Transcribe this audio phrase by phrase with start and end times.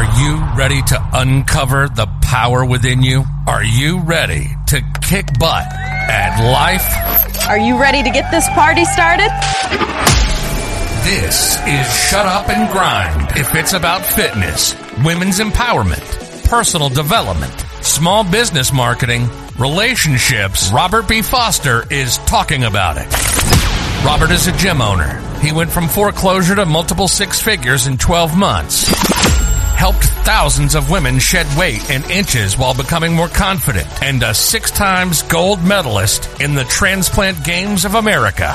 [0.00, 3.22] Are you ready to uncover the power within you?
[3.46, 7.46] Are you ready to kick butt at life?
[7.46, 9.28] Are you ready to get this party started?
[11.04, 13.36] This is Shut Up and Grind.
[13.36, 14.74] If it's about fitness,
[15.04, 19.28] women's empowerment, personal development, small business marketing,
[19.58, 21.20] relationships, Robert B.
[21.20, 23.06] Foster is talking about it.
[24.02, 25.20] Robert is a gym owner.
[25.40, 29.49] He went from foreclosure to multiple six figures in 12 months.
[29.80, 33.88] Helped thousands of women shed weight and inches while becoming more confident.
[34.02, 38.54] And a six times gold medalist in the Transplant Games of America.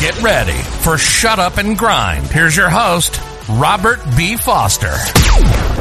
[0.00, 2.26] Get ready for Shut Up and Grind.
[2.26, 3.18] Here's your host,
[3.48, 4.36] Robert B.
[4.36, 5.75] Foster.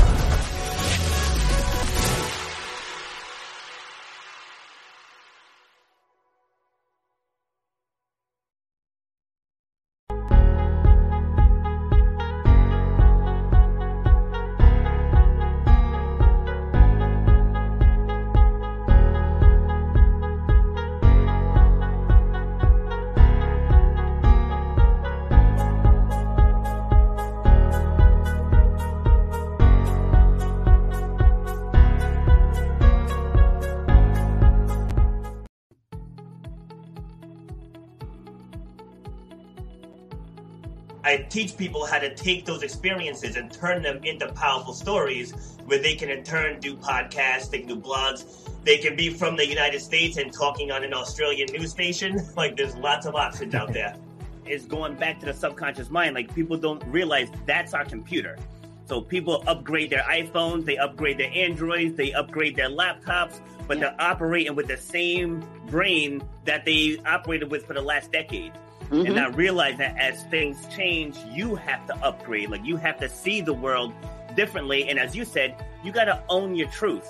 [41.56, 45.96] Teach people how to take those experiences and turn them into powerful stories where they
[45.96, 48.26] can in turn do podcasts, they can do blogs,
[48.64, 52.22] they can be from the United States and talking on an Australian news station.
[52.36, 53.96] Like there's lots of options out there.
[54.46, 56.14] It's going back to the subconscious mind.
[56.14, 58.38] Like people don't realize that's our computer.
[58.86, 64.00] So people upgrade their iPhones, they upgrade their Androids, they upgrade their laptops, but they're
[64.00, 68.52] operating with the same brain that they operated with for the last decade.
[68.90, 69.08] Mm-hmm.
[69.08, 72.50] And I realize that as things change, you have to upgrade.
[72.50, 73.94] Like you have to see the world
[74.36, 74.90] differently.
[74.90, 77.08] And as you said, you got to own your truth.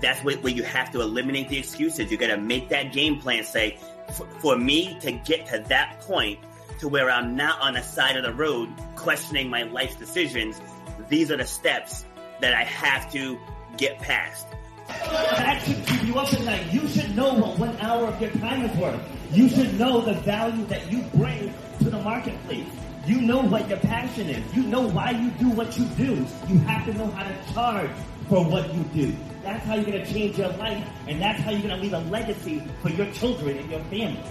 [0.00, 2.10] That's what, where you have to eliminate the excuses.
[2.10, 3.78] You got to make that game plan say,
[4.12, 6.38] for, for me to get to that point
[6.80, 10.60] to where I'm not on the side of the road questioning my life decisions,
[11.08, 12.04] these are the steps
[12.40, 13.38] that I have to
[13.76, 14.46] get past.
[14.88, 16.72] That should keep you up at night.
[16.72, 19.00] You should know what one hour of your time is worth.
[19.30, 22.66] You should know the value that you bring to the marketplace.
[23.06, 24.54] You know what your passion is.
[24.54, 26.26] You know why you do what you do.
[26.48, 27.90] You have to know how to charge
[28.28, 29.14] for what you do.
[29.42, 31.92] That's how you're going to change your life, and that's how you're going to leave
[31.92, 34.22] a legacy for your children and your family.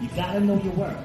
[0.00, 0.96] You got to know your worth.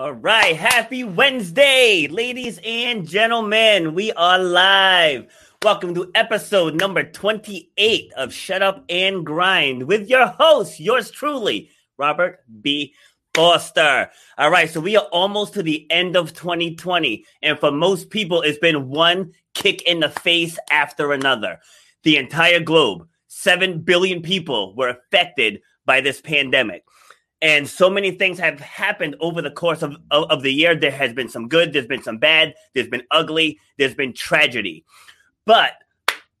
[0.00, 3.92] All right, happy Wednesday, ladies and gentlemen.
[3.92, 5.30] We are live.
[5.62, 11.68] Welcome to episode number 28 of Shut Up and Grind with your host, yours truly,
[11.98, 12.94] Robert B.
[13.34, 14.08] Foster.
[14.38, 18.40] All right, so we are almost to the end of 2020, and for most people,
[18.40, 21.58] it's been one kick in the face after another.
[22.04, 26.84] The entire globe, 7 billion people were affected by this pandemic
[27.42, 30.74] and so many things have happened over the course of, of, of, the year.
[30.74, 34.84] There has been some good, there's been some bad, there's been ugly, there's been tragedy.
[35.46, 35.72] But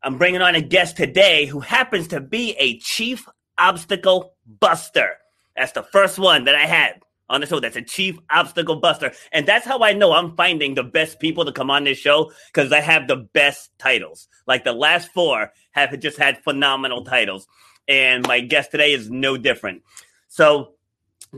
[0.02, 5.16] I'm bringing on a guest today who happens to be a chief obstacle buster.
[5.56, 7.00] That's the first one that I had
[7.30, 7.60] on the show.
[7.60, 9.12] That's a chief obstacle buster.
[9.32, 12.32] And that's how I know I'm finding the best people to come on this show
[12.52, 14.28] because I have the best titles.
[14.46, 17.46] Like the last four have just had phenomenal titles.
[17.88, 19.82] And my guest today is no different.
[20.28, 20.74] So,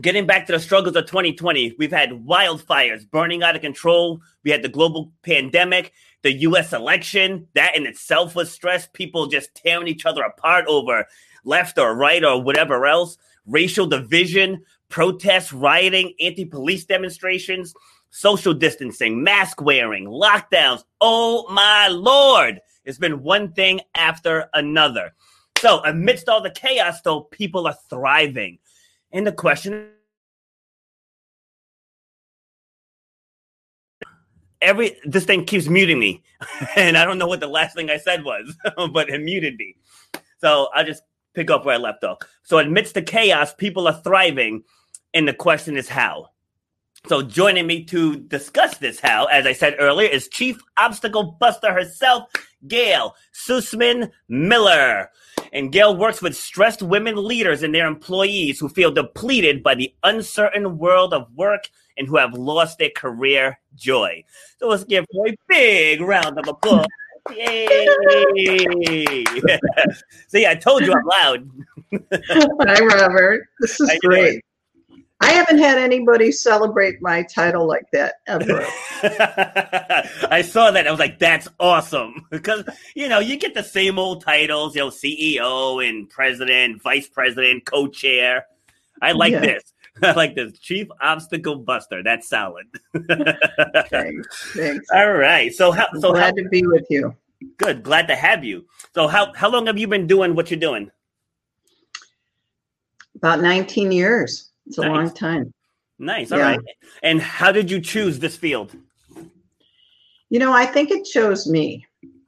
[0.01, 4.21] getting back to the struggles of 2020, we've had wildfires burning out of control.
[4.43, 5.93] We had the global pandemic,
[6.23, 7.47] the US election.
[7.53, 8.87] That in itself was stress.
[8.93, 11.05] People just tearing each other apart over
[11.43, 13.17] left or right or whatever else.
[13.45, 17.73] Racial division, protests, rioting, anti police demonstrations,
[18.09, 20.83] social distancing, mask wearing, lockdowns.
[21.01, 22.61] Oh my Lord.
[22.85, 25.13] It's been one thing after another.
[25.59, 28.59] So, amidst all the chaos, though, people are thriving.
[29.13, 29.89] And the question
[34.63, 36.23] every this thing keeps muting me.
[36.75, 38.55] and I don't know what the last thing I said was,
[38.91, 39.75] but it muted me.
[40.39, 41.03] So I'll just
[41.35, 42.19] pick up where I left off.
[42.43, 44.63] So amidst the chaos, people are thriving,
[45.13, 46.29] and the question is how.
[47.07, 51.73] So joining me to discuss this how, as I said earlier, is Chief Obstacle Buster
[51.73, 52.29] herself,
[52.67, 55.09] Gail Sussman Miller.
[55.51, 59.93] And Gail works with stressed women leaders and their employees who feel depleted by the
[60.03, 64.23] uncertain world of work and who have lost their career joy.
[64.57, 66.87] So let's give her a big round of applause.
[67.35, 67.87] Yay!
[70.27, 71.49] See, I told you I'm loud.
[72.11, 73.47] Hi, Robert.
[73.59, 74.43] This is great.
[75.23, 78.65] I haven't had anybody celebrate my title like that ever.
[80.29, 80.85] I saw that.
[80.85, 82.27] I was like, that's awesome.
[82.33, 87.07] Because, you know, you get the same old titles, you know, CEO and president, vice
[87.07, 88.45] president, co chair.
[89.01, 89.39] I like yeah.
[89.39, 89.73] this.
[90.03, 90.59] I like this.
[90.59, 92.03] Chief Obstacle Buster.
[92.03, 92.65] That's solid.
[93.89, 94.53] thanks.
[94.55, 94.85] Thanks.
[94.93, 95.53] All right.
[95.53, 97.15] So, how, so glad how, to be with you.
[97.57, 97.83] Good.
[97.83, 98.65] Glad to have you.
[98.93, 100.91] So, how, how long have you been doing what you're doing?
[103.15, 104.52] About 19 years.
[104.67, 104.87] It's nice.
[104.87, 105.53] a long time.
[105.99, 106.31] Nice.
[106.31, 106.51] All yeah.
[106.51, 106.59] right.
[107.01, 108.75] And how did you choose this field?
[110.29, 111.85] You know, I think it chose me.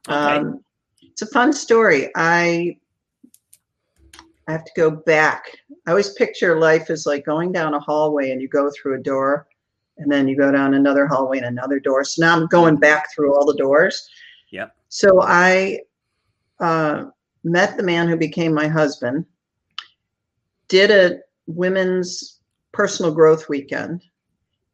[0.07, 0.15] Okay.
[0.15, 0.63] Um,
[1.01, 2.11] it's a fun story.
[2.15, 2.77] I
[4.47, 5.45] I have to go back.
[5.87, 9.01] I always picture life as like going down a hallway and you go through a
[9.01, 9.47] door
[9.97, 12.03] and then you go down another hallway and another door.
[12.03, 14.07] So now I'm going back through all the doors.
[14.51, 14.75] Yep.
[14.89, 15.79] So I
[16.59, 17.05] uh,
[17.43, 19.25] met the man who became my husband,
[20.67, 22.39] did a women's
[22.71, 24.01] personal growth weekend.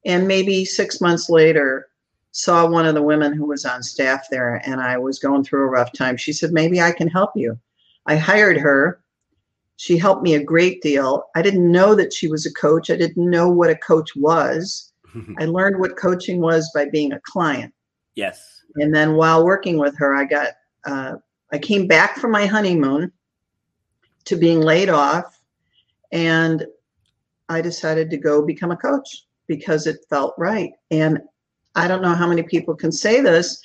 [0.06, 1.88] And maybe six months later,
[2.32, 5.64] saw one of the women who was on staff there, and I was going through
[5.64, 6.18] a rough time.
[6.18, 7.60] She said, Maybe I can help you.
[8.06, 9.02] I hired her.
[9.76, 11.26] She helped me a great deal.
[11.36, 14.92] I didn't know that she was a coach, I didn't know what a coach was.
[15.40, 17.74] I learned what coaching was by being a client.
[18.16, 18.62] Yes.
[18.76, 20.54] And then while working with her, I got,
[20.86, 21.16] uh,
[21.52, 23.12] I came back from my honeymoon
[24.26, 25.41] to being laid off
[26.12, 26.66] and
[27.50, 30.72] I decided to go become a coach because it felt right.
[30.90, 31.20] And
[31.76, 33.62] I don't know how many people can say this,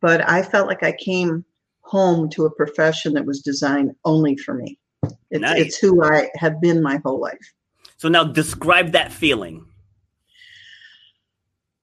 [0.00, 1.44] but I felt like I came
[1.80, 4.78] home to a profession that was designed only for me.
[5.30, 5.60] It's, nice.
[5.60, 7.54] it's who I have been my whole life.
[7.96, 9.64] So now describe that feeling.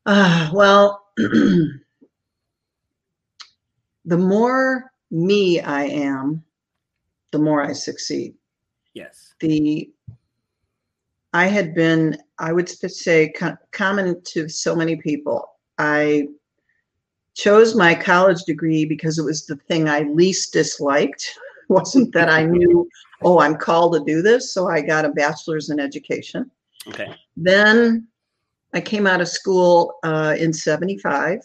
[0.05, 1.77] Uh, well, the
[4.05, 6.43] more me I am,
[7.31, 8.35] the more I succeed.
[8.93, 9.33] Yes.
[9.39, 9.91] The
[11.38, 13.31] I had been, I would say,
[13.72, 15.48] common to so many people.
[15.78, 16.30] I
[17.36, 21.38] chose my college degree because it was the thing I least disliked.
[21.69, 22.89] It wasn't that I knew,
[23.22, 24.51] oh, I'm called to do this.
[24.51, 26.50] So I got a bachelor's in education.
[26.88, 27.13] Okay.
[27.36, 28.07] Then
[28.74, 31.42] I came out of school uh, in 75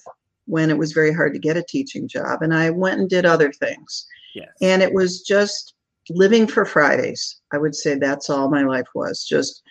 [0.47, 2.41] when it was very hard to get a teaching job.
[2.41, 4.07] And I went and did other things.
[4.35, 4.49] Yes.
[4.63, 5.75] And it was just
[6.09, 7.41] living for Fridays.
[7.53, 9.63] I would say that's all my life was just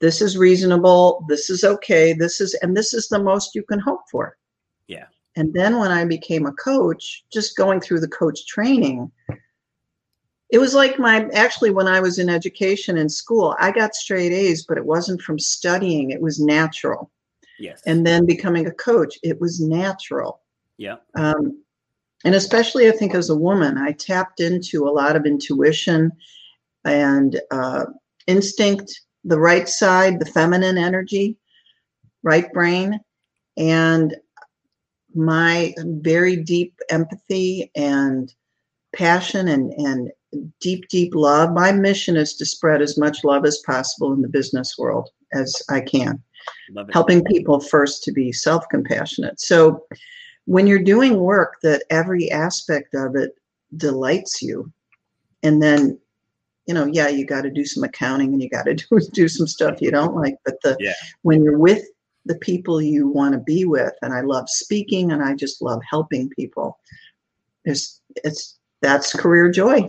[0.00, 3.78] this is reasonable, this is okay, this is, and this is the most you can
[3.78, 4.36] hope for.
[4.86, 5.06] Yeah.
[5.36, 9.10] And then when I became a coach, just going through the coach training,
[10.50, 14.32] it was like my actually when I was in education in school, I got straight
[14.32, 17.10] A's, but it wasn't from studying, it was natural.
[17.58, 17.82] Yes.
[17.86, 20.40] And then becoming a coach, it was natural.
[20.76, 20.96] Yeah.
[21.14, 21.62] Um,
[22.24, 26.10] and especially, I think as a woman, I tapped into a lot of intuition
[26.84, 27.84] and uh,
[28.26, 31.36] instinct, the right side, the feminine energy,
[32.22, 33.00] right brain,
[33.56, 34.14] and
[35.14, 38.34] my very deep empathy and
[38.94, 40.10] passion and, and
[40.60, 41.52] deep, deep love.
[41.52, 45.62] My mission is to spread as much love as possible in the business world as
[45.68, 46.22] I can,
[46.92, 49.40] helping people first to be self compassionate.
[49.40, 49.84] So,
[50.46, 53.34] when you're doing work that every aspect of it
[53.76, 54.70] delights you
[55.42, 55.98] and then
[56.66, 59.28] you know yeah you got to do some accounting and you got to do, do
[59.28, 60.92] some stuff you don't like but the yeah.
[61.22, 61.84] when you're with
[62.26, 65.80] the people you want to be with and i love speaking and i just love
[65.88, 66.78] helping people
[67.64, 69.88] it's it's that's career joy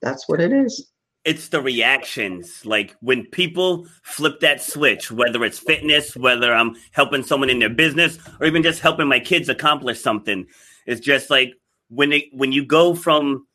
[0.00, 0.90] that's what it is
[1.26, 2.64] it's the reactions.
[2.64, 7.68] Like when people flip that switch, whether it's fitness, whether I'm helping someone in their
[7.68, 10.46] business, or even just helping my kids accomplish something.
[10.86, 11.54] It's just like
[11.88, 13.46] when it when you go from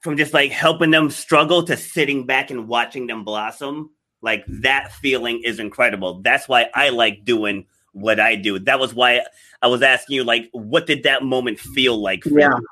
[0.00, 3.90] from just like helping them struggle to sitting back and watching them blossom,
[4.22, 4.62] like mm-hmm.
[4.62, 6.20] that feeling is incredible.
[6.22, 8.58] That's why I like doing what I do.
[8.58, 9.22] That was why
[9.62, 12.24] I was asking you, like, what did that moment feel like?
[12.24, 12.50] yeah.
[12.50, 12.66] You?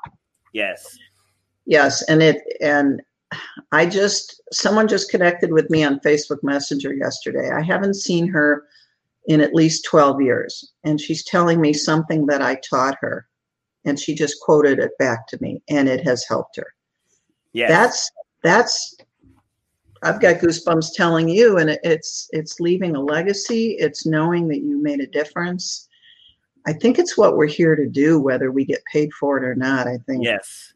[0.53, 0.97] Yes.
[1.65, 3.01] Yes, and it and
[3.71, 7.51] I just, someone just connected with me on Facebook Messenger yesterday.
[7.51, 8.63] I haven't seen her
[9.27, 10.71] in at least 12 years.
[10.83, 13.27] And she's telling me something that I taught her.
[13.85, 16.67] And she just quoted it back to me, and it has helped her.
[17.53, 17.67] Yeah.
[17.67, 18.11] That's,
[18.43, 18.95] that's,
[20.01, 23.75] I've got goosebumps telling you, and it's, it's leaving a legacy.
[23.79, 25.87] It's knowing that you made a difference.
[26.67, 29.55] I think it's what we're here to do, whether we get paid for it or
[29.55, 29.87] not.
[29.87, 30.73] I think Yes.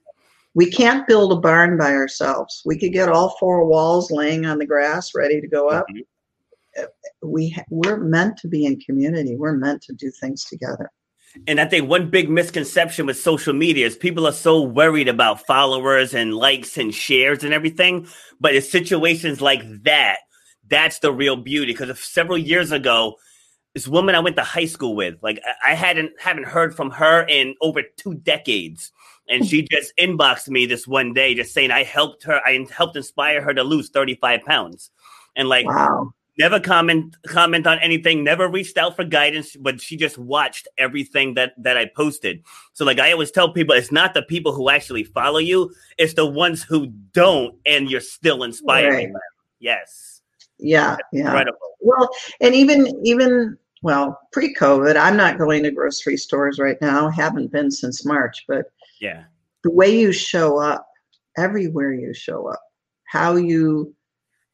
[0.55, 2.61] we can't build a barn by ourselves.
[2.65, 5.85] We could get all four walls laying on the grass, ready to go up.
[5.89, 6.87] Mhm.
[7.21, 9.35] We ha- we're meant to be in community.
[9.35, 10.89] We're meant to do things together.
[11.47, 15.45] And I think one big misconception with social media is people are so worried about
[15.45, 18.07] followers and likes and shares and everything.
[18.39, 20.19] But in situations like that,
[20.69, 21.73] that's the real beauty.
[21.73, 23.15] Because several years ago,
[23.73, 27.23] this woman I went to high school with, like I hadn't haven't heard from her
[27.23, 28.91] in over two decades.
[29.27, 32.95] And she just inboxed me this one day, just saying I helped her, I helped
[32.95, 34.91] inspire her to lose 35 pounds.
[35.35, 36.13] And like Wow.
[36.37, 41.33] Never comment comment on anything never reached out for guidance but she just watched everything
[41.35, 44.69] that that i posted so like i always tell people it's not the people who
[44.69, 49.13] actually follow you it's the ones who don't and you're still inspiring Right.
[49.13, 49.21] them
[49.59, 50.21] yes
[50.59, 51.25] Yeah, yeah.
[51.25, 52.09] incredible Well,
[52.41, 57.09] and even even well, pre-COVID, I'm not going to grocery stores right now.
[57.09, 58.65] Haven't been since March, but
[59.01, 59.23] yeah
[59.63, 60.87] the way you show up,
[61.37, 62.61] everywhere you show up,
[63.05, 63.93] how you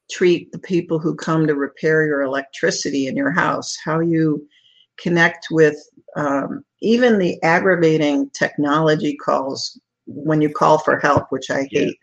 [0.10, 4.48] treat the people who come to repair your electricity in your house, how you
[4.98, 5.78] connect with
[6.16, 11.86] um, even the aggravating technology calls when you call for help, which I Yeah.
[11.86, 11.98] hate.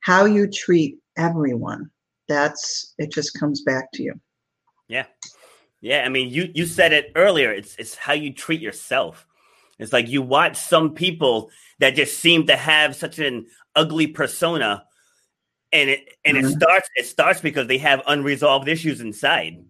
[0.00, 1.90] How you treat everyone.
[2.28, 3.12] That's it.
[3.12, 4.14] Just comes back to you.
[4.88, 5.06] yeah
[5.80, 9.26] yeah i mean you you said it earlier it's it's how you treat yourself
[9.78, 13.46] it's like you watch some people that just seem to have such an
[13.76, 14.84] ugly persona
[15.72, 16.56] and it and it Mhm.
[16.56, 19.64] starts it starts because they have unresolved issues inside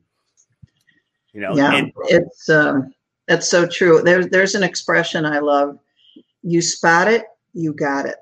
[1.33, 2.93] you know yeah and it's um
[3.29, 5.79] that's so true there's there's an expression i love
[6.43, 8.17] you spot it you got it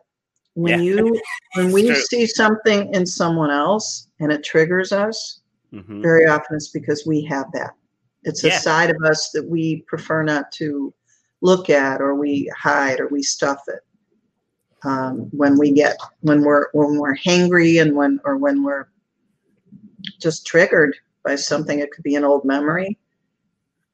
[0.54, 0.84] when Yeah.
[0.84, 1.20] you
[1.54, 1.94] when we true.
[1.94, 5.40] see something in someone else and it triggers us
[5.72, 6.02] Mhm.
[6.02, 7.74] very often it's because we have that
[8.24, 10.92] it's a side of us that we prefer not to
[11.40, 13.80] look at or we hide or we stuff it
[14.84, 18.88] um, when we get when we're when we're hangry and when or when we're
[20.20, 22.98] just triggered by something it could be an old memory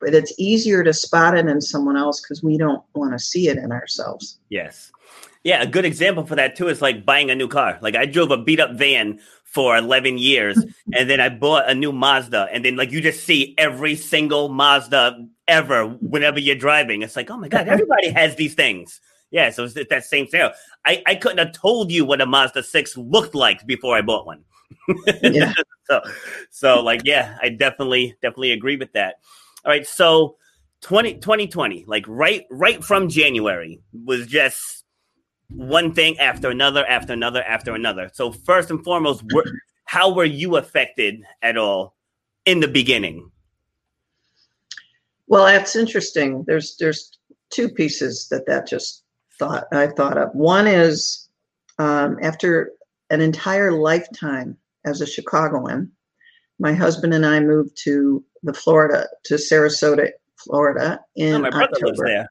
[0.01, 3.49] but it's easier to spot it in someone else because we don't want to see
[3.49, 4.93] it in ourselves Yes.
[5.45, 7.79] Yeah, a good example for that too is like buying a new car.
[7.83, 10.57] Like I drove a beat up van for 11 years
[10.95, 14.49] and then I bought a new Mazda and then like you just see every single
[14.49, 17.03] Mazda ever whenever you're driving.
[17.03, 19.01] It's like, "Oh my god, everybody has these things."
[19.35, 20.53] Yeah, so it's that same scenario.
[20.85, 24.27] I I couldn't have told you what a Mazda 6 looked like before I bought
[24.27, 24.45] one.
[25.23, 25.53] Yeah.
[25.91, 26.03] so
[26.51, 29.17] so like yeah, I definitely definitely agree with that.
[29.65, 30.37] All right, so
[30.83, 34.85] 20, 2020, like right right from January was just
[35.49, 38.11] one thing after another after another after another.
[38.13, 39.45] So first and foremost, were,
[39.85, 41.97] how were you affected at all
[42.47, 43.33] in the beginning?
[45.27, 49.04] well that's interesting there's there's two pieces that that just
[49.39, 51.29] thought i thought of one is
[51.79, 52.71] um, after
[53.11, 55.91] an entire lifetime as a chicagoan
[56.59, 61.69] my husband and i moved to the florida to sarasota florida in Oh, my brother
[61.83, 62.07] lives October.
[62.07, 62.31] there.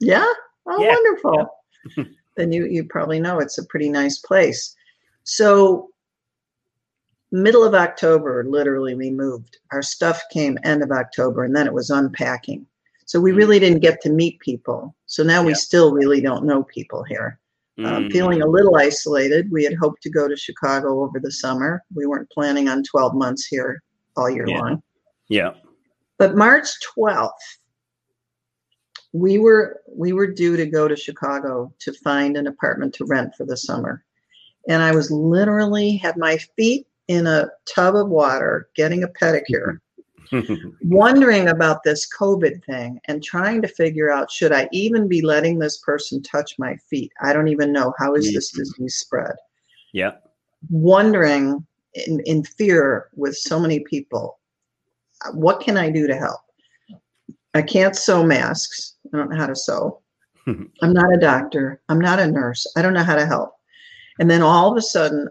[0.00, 0.32] Yeah.
[0.66, 0.88] Oh, Yeah.
[0.94, 1.50] wonderful.
[2.36, 4.74] then you you probably know it's a pretty nice place.
[5.24, 5.90] So
[7.30, 9.58] middle of October, literally, we moved.
[9.72, 12.66] Our stuff came end of October, and then it was unpacking.
[13.06, 13.36] So we Mm.
[13.36, 14.94] really didn't get to meet people.
[15.06, 17.38] So now we still really don't know people here.
[17.78, 19.50] Mm, feeling a little isolated.
[19.50, 21.82] We had hoped to go to Chicago over the summer.
[21.94, 23.82] We weren't planning on 12 months here
[24.16, 24.60] all year Yeah.
[24.60, 24.82] long.
[25.28, 25.54] yeah.
[26.18, 27.58] But March 12th,
[29.12, 33.34] we were we were due to go to Chicago to find an apartment to rent
[33.36, 34.04] for the summer.
[34.68, 39.78] And I was literally had my feet in a tub of water getting a pedicure,
[40.82, 45.58] wondering about this COVID thing and trying to figure out should I even be letting
[45.58, 47.12] this person touch my feet?
[47.22, 48.58] I don't even know how is this Mhm.
[48.58, 49.34] disease spread.
[49.92, 50.12] yeah.
[50.70, 51.64] Wondering
[51.94, 54.38] in, in fear with so many people,
[55.34, 56.40] what can I do to help?
[57.54, 58.94] I can't sew masks.
[59.12, 60.00] I don't know how to sew.
[60.46, 61.80] I'm not a doctor.
[61.88, 62.66] I'm not a nurse.
[62.76, 63.52] I don't know how to help.
[64.18, 65.28] And then all of a sudden,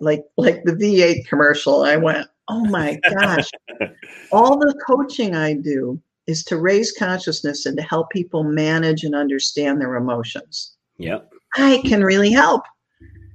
[0.00, 3.48] like like the V8 commercial, I went, "Oh my gosh.
[4.32, 9.14] all the coaching I do is to raise consciousness and to help people manage and
[9.14, 10.76] understand their emotions.
[10.98, 11.20] Yeah.
[11.56, 12.62] I can really help."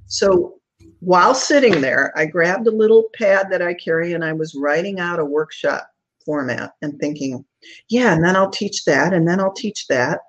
[0.06, 0.60] So
[1.00, 5.00] while sitting there, I grabbed a little pad that I carry and I was writing
[5.00, 5.88] out a workshop
[6.24, 7.44] format and thinking,
[7.88, 10.20] yeah, and then I'll teach that, and then I'll teach that.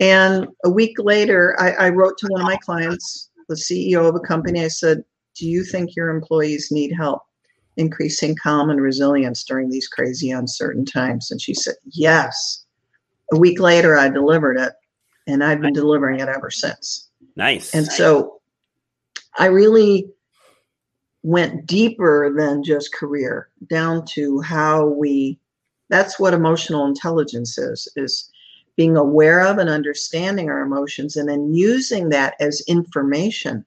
[0.00, 4.14] And a week later, I, I wrote to one of my clients, the CEO of
[4.14, 4.64] a company.
[4.64, 5.02] I said,
[5.36, 7.22] Do you think your employees need help
[7.78, 11.30] increasing calm and resilience during these crazy, uncertain times?
[11.30, 12.64] And she said, Yes.
[13.32, 14.74] a week later, I delivered it,
[15.26, 17.08] and I've been delivering it ever since.
[17.36, 17.74] Nice.
[17.74, 18.40] And so
[19.38, 20.10] I really
[21.22, 25.38] went deeper than just career down to how we
[25.90, 28.30] that's what emotional intelligence is is
[28.76, 33.64] being aware of and understanding our emotions and then using that as information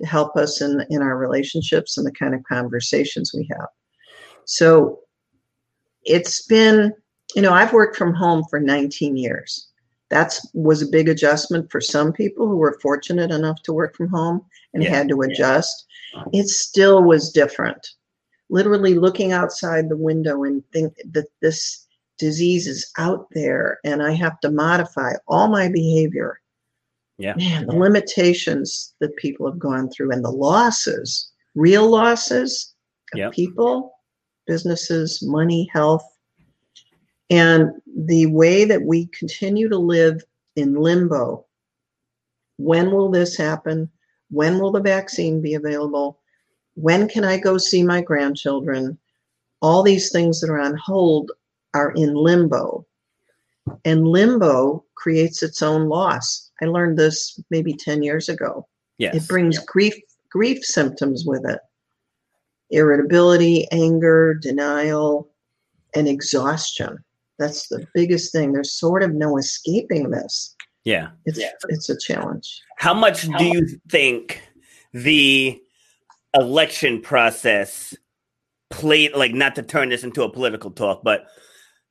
[0.00, 3.68] to help us in in our relationships and the kind of conversations we have.
[4.44, 5.00] So
[6.04, 6.92] it's been
[7.34, 9.68] you know i've worked from home for 19 years.
[10.10, 14.08] That's was a big adjustment for some people who were fortunate enough to work from
[14.08, 15.86] home and Yeah, had to adjust.
[16.32, 17.84] It still was different.
[18.50, 21.84] Literally looking outside the window and think that this
[22.18, 26.40] disease is out there and i have to modify all my behavior
[27.18, 27.34] Yeah.
[27.36, 32.74] man the limitations that people have gone through and the losses real losses
[33.12, 33.32] of Yep.
[33.32, 33.92] people
[34.46, 36.04] businesses money health
[37.30, 40.22] and the way that we continue to live
[40.56, 41.46] in limbo.
[42.58, 43.90] When will this happen?
[44.30, 46.20] When will the vaccine be available?
[46.74, 48.98] When can i go see my grandchildren?
[49.62, 51.32] All these things that are on hold
[51.72, 52.86] are in limbo.
[53.84, 58.66] And limbo creates its own loss i learned this maybe 10 years ago
[58.98, 59.14] yes.
[59.14, 59.94] it brings grief
[60.30, 61.60] grief symptoms with it
[62.70, 65.30] irritability anger denial
[65.94, 66.98] and exhaustion
[67.38, 71.10] that's the biggest thing there's sort of no escaping this yeah.
[71.24, 71.50] it's Yeah.
[71.68, 74.42] it's a challenge How much do you think
[74.92, 75.60] the
[76.34, 77.94] election process
[78.70, 81.26] played like not to turn this into a political talk, but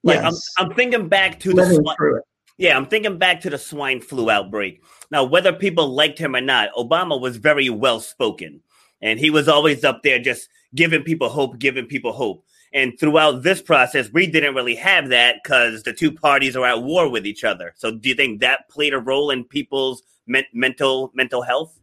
[0.04, 0.42] like Yes.
[0.58, 2.24] I'm I'm thinking back to the living swi- through it
[2.58, 4.84] yeah, I'm thinking back to the swine flu outbreak.
[5.12, 8.62] Now, whether people liked him or not, Obama was very well spoken.
[9.02, 12.46] And he was always up there just giving people hope, giving people hope.
[12.74, 16.82] And throughout this process, we didn't really have that because the two parties are at
[16.82, 17.74] war with each other.
[17.76, 21.78] So, do you think that played a role in people's men- mental mental health?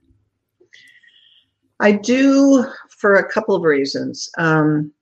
[1.79, 2.65] I do
[2.99, 4.29] for a couple of reasons.
[4.37, 4.93] Um,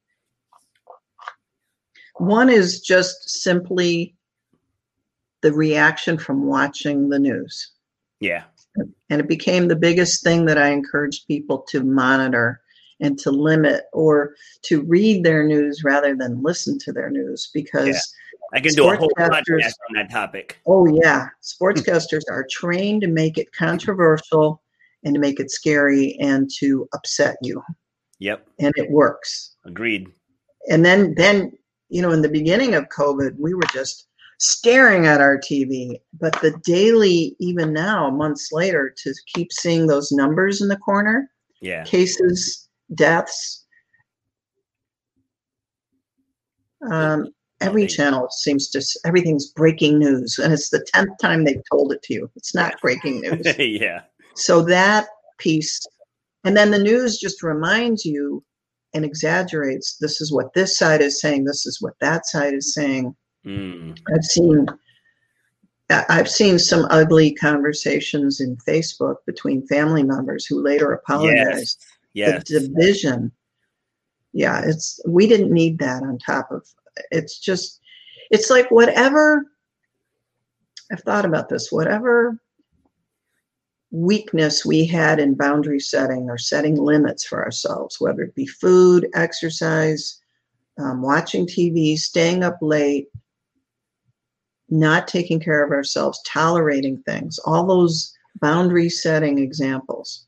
[2.16, 4.14] one is just simply
[5.42, 7.72] the reaction from watching the news.
[8.20, 8.44] Yeah,
[9.10, 12.60] And it became the biggest thing that I encouraged people to monitor
[13.00, 17.86] and to limit or to read their news rather than listen to their news because,
[17.88, 18.00] Yeah.
[18.54, 20.58] I can do a whole podcast on that topic.
[20.66, 24.62] oh, yeah, sportscasters are trained to make it controversial
[25.04, 27.62] and to make it scary and to upset you.
[28.20, 29.54] Yep, And it works.
[29.64, 30.08] agreed.
[30.68, 31.52] and then then
[31.88, 34.07] you know in the beginning of covid we were just
[34.38, 40.12] staring at our tv but the daily even now months later to keep seeing those
[40.12, 41.28] numbers in the corner
[41.60, 43.66] Yeah, cases deaths
[46.90, 47.28] um,
[47.60, 52.02] every channel seems to everything's breaking news and it's the 10th time they've told it
[52.04, 52.30] to you.
[52.36, 53.58] It's not breaking news.
[53.58, 54.02] Yeah,
[54.34, 55.80] so that piece
[56.44, 58.44] and then the news just reminds you
[58.94, 62.74] and exaggerates this is what this side is saying this is what that side is
[62.74, 63.14] saying
[63.48, 63.98] mm.
[64.14, 64.66] i've seen
[65.90, 71.84] i've seen some ugly conversations in facebook between family members who later apologized.
[72.14, 73.32] Yes, the division.
[74.32, 76.66] Yeah it's we didn't need that on top of
[77.10, 77.80] it's just
[78.30, 79.44] it's like whatever
[80.92, 82.38] i've thought about this whatever
[83.90, 89.08] weakness we had in boundary setting or setting limits for ourselves whether it be food
[89.14, 90.20] exercise
[90.78, 93.08] um, watching tv staying up late
[94.70, 100.26] not taking care of ourselves tolerating things all those boundary setting examples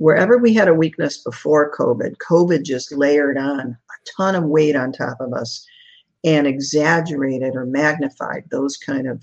[0.00, 4.74] wherever we had a weakness before COVID, COVID just layered on a ton of weight
[4.74, 5.66] on top of us
[6.24, 9.22] and exaggerated or magnified those kind of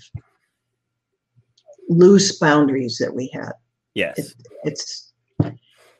[1.88, 3.52] loose boundaries that we had.
[3.94, 4.34] yes.
[4.62, 5.12] It's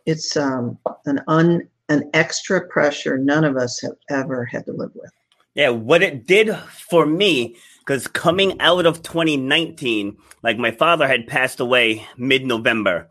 [0.06, 4.92] it's um, an un an extra pressure none of us have ever had to live
[4.94, 5.10] with.
[5.54, 7.56] Yeah, what it did for me,
[7.88, 13.08] because coming out of 2019, like my father had passed away mid November.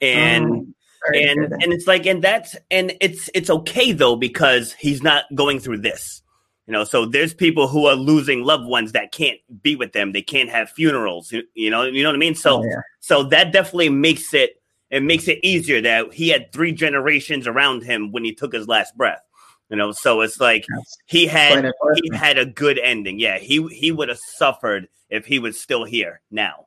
[0.00, 0.74] And
[1.12, 5.24] hear and and it's like and that's and it's it's okay though because he's not
[5.36, 6.22] going through this.
[6.66, 10.10] You know, so there's people who are losing loved ones that can't be with them.
[10.10, 11.30] They can't have funerals.
[11.30, 12.34] You, you know, you know what I mean?
[12.34, 12.80] So Oh, yeah.
[12.98, 14.60] so that definitely makes it
[14.90, 18.66] it makes it easier that he had three generations around him when he took his
[18.66, 19.20] last breath.
[19.68, 20.64] You know, so it's like
[21.06, 23.18] he had he had a good ending.
[23.18, 26.66] Yeah, he he would have suffered if he was still here now.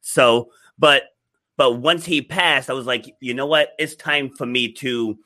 [0.00, 1.04] So, but
[1.56, 3.70] but once he passed, I was like, you know what?
[3.78, 5.16] It's time for me to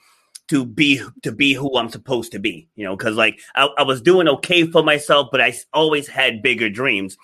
[0.48, 2.68] to be to be who I'm supposed to be.
[2.74, 6.42] You know, because like I, I was doing okay for myself, but I always had
[6.42, 7.16] bigger dreams.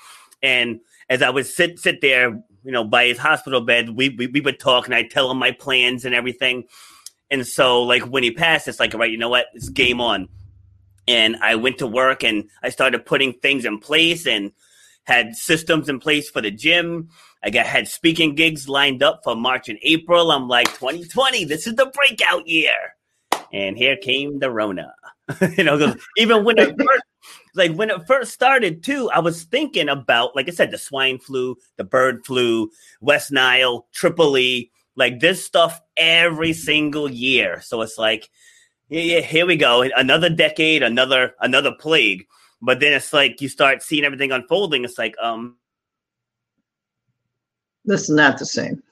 [0.43, 2.31] And as I would sit sit there,
[2.65, 5.39] you know, by his hospital bed, we we, we would talk, and I tell him
[5.39, 6.65] my plans and everything.
[7.33, 9.47] And so, like when he passed, it's like, right, you know what?
[9.55, 10.29] It's game on.
[11.09, 14.53] And I went to work and I started putting things in place and
[15.05, 17.09] had systems in place for the gym.
[17.42, 20.31] I got had speaking gigs lined up for March and April.
[20.31, 22.97] I'm like, 2020, this is the breakout year.
[23.51, 24.92] And here came the Rona.
[25.57, 27.03] you know, even when it first,
[27.55, 31.18] like when it first started too, I was thinking about, like I said, the swine
[31.18, 37.61] flu, the bird flu, West Nile, Tripoli, like this stuff every single year.
[37.63, 38.31] So it's like,
[38.89, 42.27] yeah, yeah, here we go, another decade, another another plague.
[42.61, 44.85] But then it's like you start seeing everything unfolding.
[44.85, 45.57] It's like, um,
[47.85, 48.83] this is not the same.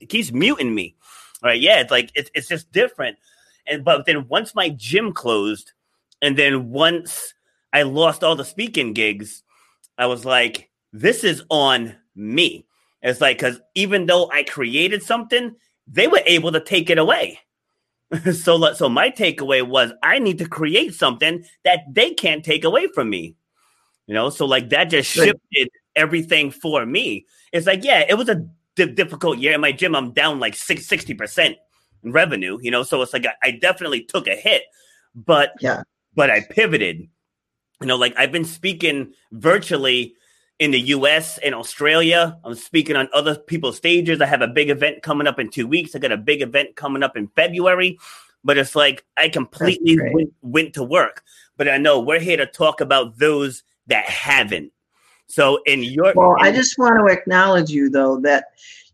[0.00, 0.94] It keeps muting me.
[1.42, 3.18] All right, yeah, it's like it's it's just different.
[3.66, 5.72] And but then once my gym closed,
[6.20, 7.34] and then once
[7.72, 9.42] I lost all the speaking gigs,
[9.98, 12.66] I was like, this is on me.
[13.02, 17.40] It's like because even though I created something, they were able to take it away.
[18.32, 22.86] so, so my takeaway was I need to create something that they can't take away
[22.94, 23.36] from me.
[24.06, 27.26] You know, so like that just shifted everything for me.
[27.52, 29.94] It's like, yeah, it was a difficult year in my gym.
[29.94, 31.56] I'm down like 60 percent
[32.02, 32.58] in revenue.
[32.60, 34.62] You know, so it's like I, I definitely took a hit,
[35.14, 35.82] but yeah,
[36.14, 37.08] but I pivoted.
[37.80, 40.14] You know, like I've been speaking virtually
[40.62, 42.38] in the US and Australia.
[42.44, 44.20] I'm speaking on other people's stages.
[44.20, 45.96] I have a big event coming up in two weeks.
[45.96, 47.98] I got a big event coming up in February.
[48.44, 51.24] But it's like I completely went, went to work.
[51.56, 54.70] But I know we're here to talk about those that haven't.
[55.26, 58.44] So in your well, in, I just want to acknowledge you though that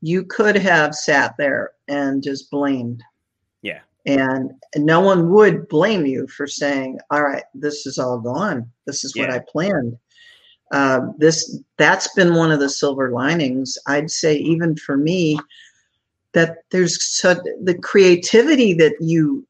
[0.01, 3.03] you could have sat there and just blamed.
[3.61, 3.81] Yeah.
[4.07, 8.71] And no one would blame you for saying, "All right, this is all gone.
[8.87, 9.25] This is yeah.
[9.25, 9.99] what I planned."
[10.71, 13.79] Uh, this that's been one of the silver linings.
[13.87, 15.39] I'd say even for me
[16.33, 19.47] that there's such the creativity that you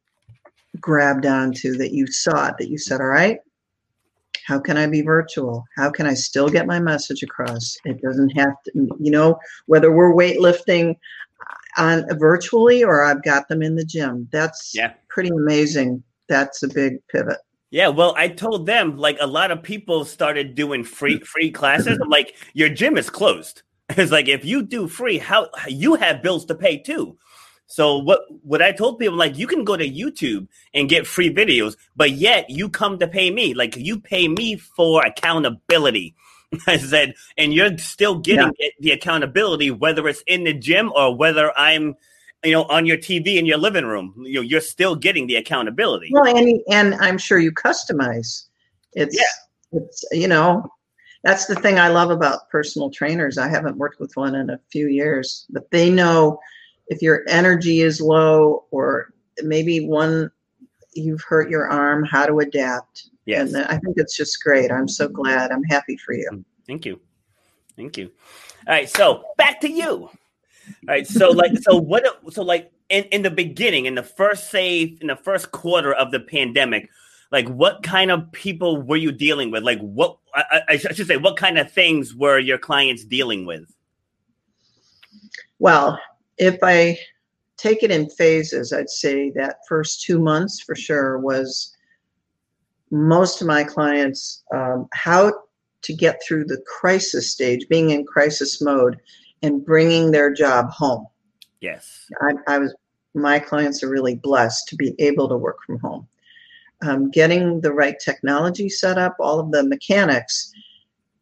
[0.80, 3.40] grabbed onto that you sought that you said all right
[4.46, 5.64] how can i be virtual?
[5.76, 7.76] How can i still get my message across?
[7.84, 10.96] It doesn't have to you know whether we're weightlifting
[11.76, 14.28] on virtually or i've got them in the gym.
[14.32, 14.94] That's yeah.
[15.08, 16.02] pretty amazing.
[16.28, 17.38] That's a big pivot
[17.70, 21.98] yeah, well, I told them like a lot of people started doing free free classes.
[22.02, 23.62] I'm like, your gym is closed.
[23.96, 27.16] It's like if you do free, how you have bills to pay too.
[27.66, 31.32] So what what I told people like you can go to YouTube and get free
[31.32, 33.54] videos, but yet you come to pay me.
[33.54, 36.14] Like you pay me for accountability.
[36.66, 38.68] I said, and you're still getting yeah.
[38.80, 41.94] the accountability whether it's in the gym or whether I'm
[42.44, 45.36] you know on your tv in your living room you know you're still getting the
[45.36, 46.10] accountability.
[46.12, 48.44] Well and and i'm sure you customize.
[48.92, 49.80] It's yeah.
[49.80, 50.68] it's you know
[51.24, 53.38] that's the thing i love about personal trainers.
[53.38, 56.38] I haven't worked with one in a few years but they know
[56.88, 60.30] if your energy is low or maybe one
[60.94, 63.10] you've hurt your arm how to adapt.
[63.26, 63.52] Yes.
[63.52, 64.70] and i think it's just great.
[64.70, 65.50] I'm so glad.
[65.50, 66.44] I'm happy for you.
[66.66, 67.00] Thank you.
[67.76, 68.10] Thank you.
[68.66, 70.08] All right so back to you
[70.86, 71.06] right.
[71.06, 75.08] So like so what so like in, in the beginning, in the first say in
[75.08, 76.88] the first quarter of the pandemic,
[77.30, 79.62] like what kind of people were you dealing with?
[79.62, 83.64] Like what I, I should say, what kind of things were your clients dealing with?
[85.58, 85.98] Well,
[86.38, 86.98] if I
[87.56, 91.74] take it in phases, I'd say that first two months for sure was
[92.90, 95.32] most of my clients um, how
[95.82, 98.98] to get through the crisis stage, being in crisis mode,
[99.42, 101.06] and bringing their job home.
[101.60, 102.06] Yes.
[102.20, 102.74] I, I was,
[103.14, 106.06] my clients are really blessed to be able to work from home.
[106.82, 110.52] Um, getting the right technology set up, all of the mechanics,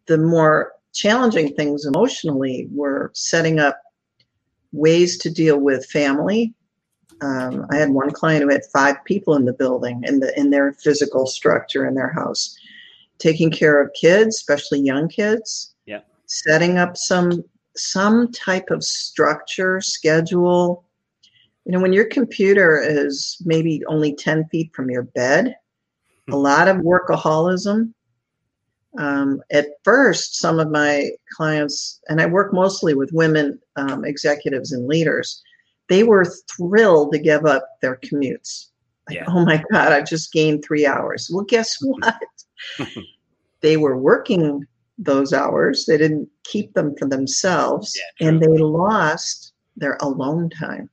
[0.06, 3.80] the more challenging things emotionally were setting up
[4.72, 6.54] ways to deal with family.
[7.22, 10.50] Um, I had one client who had five people in the building in the in
[10.50, 12.54] their physical structure in their house,
[13.18, 15.74] taking care of kids, especially young kids.
[15.86, 16.00] Yeah.
[16.26, 17.42] Setting up some
[17.78, 20.84] some type of structure, schedule.
[21.64, 25.56] You know, when your computer is maybe only 10 feet from your bed,
[26.28, 26.36] a hmm.
[26.38, 27.92] lot of workaholism.
[28.98, 34.72] Um, at first, some of my clients, and I work mostly with women um, executives
[34.72, 35.42] and leaders,
[35.88, 36.24] they were
[36.56, 38.68] thrilled to give up their commutes.
[39.08, 39.24] Like, yeah.
[39.28, 41.30] oh my God, I've just gained three hours.
[41.32, 42.16] Well, guess what?
[43.60, 44.64] they were working
[44.98, 45.84] those hours.
[45.86, 50.88] They didn't keep them for themselves, yeah, and they lost their alone time.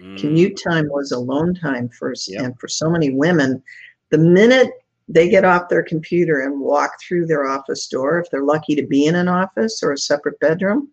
[0.00, 0.18] Mm.
[0.18, 2.42] Commute time was alone time for yep.
[2.42, 3.62] and for so many women.
[4.10, 4.70] The minute
[5.08, 8.86] they get off their computer and walk through their office door, if they're lucky to
[8.86, 10.88] be in an office or a separate bedroom,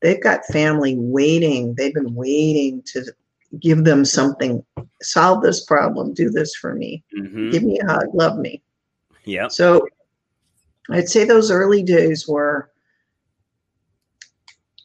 [0.00, 1.74] they've got family waiting.
[1.74, 3.04] They've been waiting to
[3.60, 4.64] give them something,
[5.02, 7.52] solve this problem, do this for me, Mhm.
[7.52, 8.62] give me a hug, love me.
[9.24, 9.48] Yeah.
[9.48, 9.86] So
[10.90, 12.70] I'd say those early days were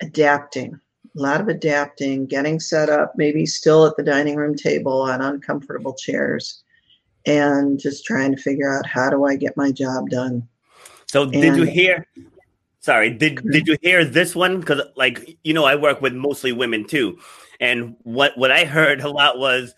[0.01, 0.79] adapting,
[1.17, 5.21] a lot of adapting, getting set up, maybe still at the dining room table on
[5.21, 6.63] uncomfortable chairs,
[7.25, 10.47] and just trying to figure out how do I get my job done.
[11.07, 12.05] So did you hear?
[12.79, 14.59] Sorry, did did you hear this one?
[14.59, 17.17] Because like you know, I work with mostly women too,
[17.59, 19.73] and what what I heard a lot was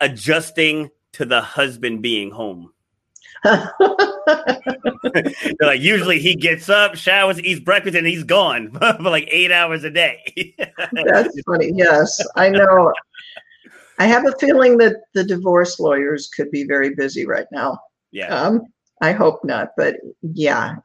[0.00, 2.72] adjusting to the husband being home.
[5.60, 9.84] Like usually he gets up, showers, eats breakfast, and he's gone for like eight hours
[9.84, 10.54] a day.
[10.92, 11.72] That's funny.
[11.74, 12.92] Yes, I know.
[13.98, 17.78] I have a feeling that the divorce lawyers could be very busy right now.
[18.10, 18.62] yeah, Um,
[19.00, 20.76] I hope not, but yeah,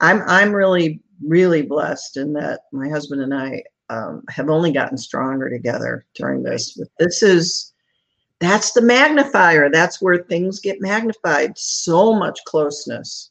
[0.00, 4.96] I'm I'm really really blessed in that my husband and I um, have only gotten
[4.96, 6.78] stronger together during this.
[6.98, 7.69] This is
[8.40, 9.70] that's the magnifier.
[9.70, 11.56] That's where things get magnified.
[11.56, 13.30] So much closeness.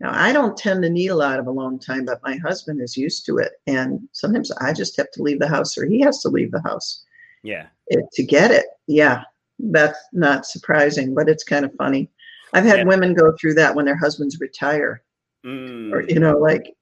[0.00, 2.96] Now I don't tend to need a lot of alone time, but my husband is
[2.96, 6.20] used to it, and sometimes I just have to leave the house, or he has
[6.20, 7.04] to leave the house
[7.42, 8.66] yeah, it, to get it.
[8.86, 9.22] Yeah,
[9.58, 12.10] that's not surprising, but it's kind of funny.
[12.52, 12.84] I've had Yeah.
[12.84, 15.02] women go through that when their husbands retire,
[15.44, 15.92] Mm.
[15.92, 16.76] or you know, like,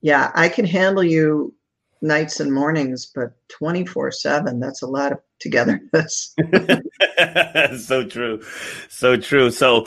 [0.00, 1.54] yeah, I can handle you
[2.02, 6.34] nights and mornings, but twenty four seven, that's a lot of togetherness.
[7.78, 8.42] so true,
[8.88, 9.50] so true.
[9.50, 9.86] So,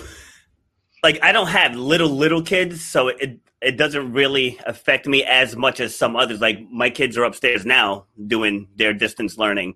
[1.02, 5.56] like, I don't have little little kids, so it it doesn't really affect me as
[5.56, 6.41] much as some others.
[6.41, 9.76] Like, my kids are upstairs now doing their distance learning,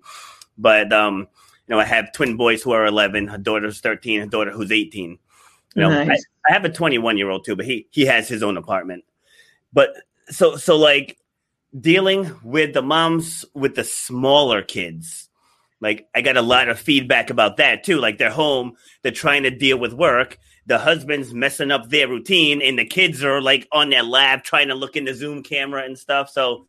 [0.56, 1.28] but um,
[1.66, 4.72] you know, I have twin boys who are eleven, a daughter's thirteen, a daughter who's
[4.72, 5.18] eighteen.
[5.74, 6.24] You know, Nice.
[6.46, 9.04] I, I have a twenty-one year old too, but he he has his own apartment.
[9.72, 9.90] But
[10.30, 11.18] so so like
[11.78, 15.28] dealing with the moms with the smaller kids.
[15.80, 17.98] Like i got a lot of feedback about that too.
[17.98, 20.38] Like they're home they're trying to deal with work.
[20.66, 24.68] The husband's messing up their routine and the kids are like on their lab trying
[24.68, 26.66] to look in the zoom camera and stuff so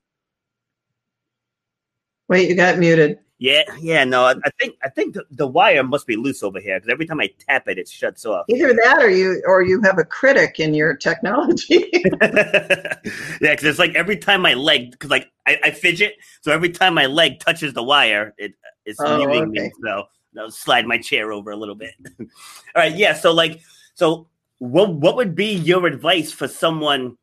[2.29, 3.17] Wait, you got muted.
[3.39, 6.59] Yeah yeah no i, I think i think the, the wire must be loose over
[6.59, 9.61] here because every time i tap it it shuts off Either that, or you, or
[9.61, 11.91] you have a critic in your technology.
[12.21, 12.95] yeah,
[13.39, 16.95] because it's like every time my leg, because like I, I fidget, so every time
[16.95, 18.53] my leg touches the wire, it
[18.85, 19.71] it's Oh, muting me.
[19.83, 20.05] So
[20.39, 21.93] I'll slide my chair over a little bit.
[22.19, 22.27] All
[22.75, 23.13] right, yeah.
[23.13, 23.61] So like,
[23.93, 27.17] so what what would be your advice for someone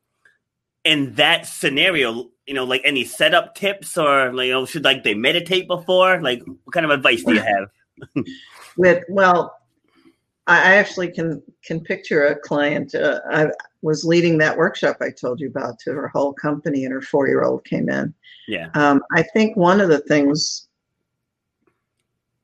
[0.87, 2.29] in that scenario?
[2.45, 6.21] You know, like any setup tips, or like, you know, should like they meditate before?
[6.21, 7.69] Like, what kind of advice do you have?
[8.77, 9.57] with well
[10.47, 13.47] i I actually can can picture a client uh, i
[13.81, 17.27] was leading that workshop i told you about to her whole company and her four
[17.27, 18.13] year old came in
[18.47, 20.67] Yeah, um, i think one of the things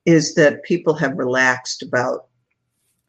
[0.06, 2.28] is that people have relaxed about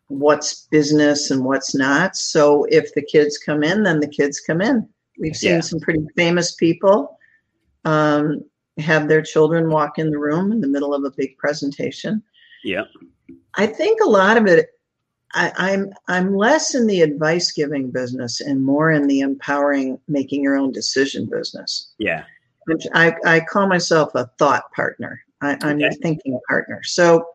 [0.09, 4.61] what's business and what's not so if the kids come in then the kids come
[4.61, 5.61] in we've seen Yeah.
[5.61, 7.19] some pretty famous people
[7.85, 8.43] um,
[8.79, 12.23] have their children walk in the room in the middle of a big presentation
[12.65, 12.85] yeah,
[13.57, 14.71] I think a lot of it,
[15.35, 20.43] I, I'm I'm less in the advice giving business and more in the empowering, making
[20.43, 21.93] your own decision business.
[21.99, 22.25] yeah,
[22.67, 25.21] Which I, I call myself a thought partner.
[25.43, 25.99] I, I'm your Okay.
[26.03, 26.83] thinking partner.
[26.85, 27.27] So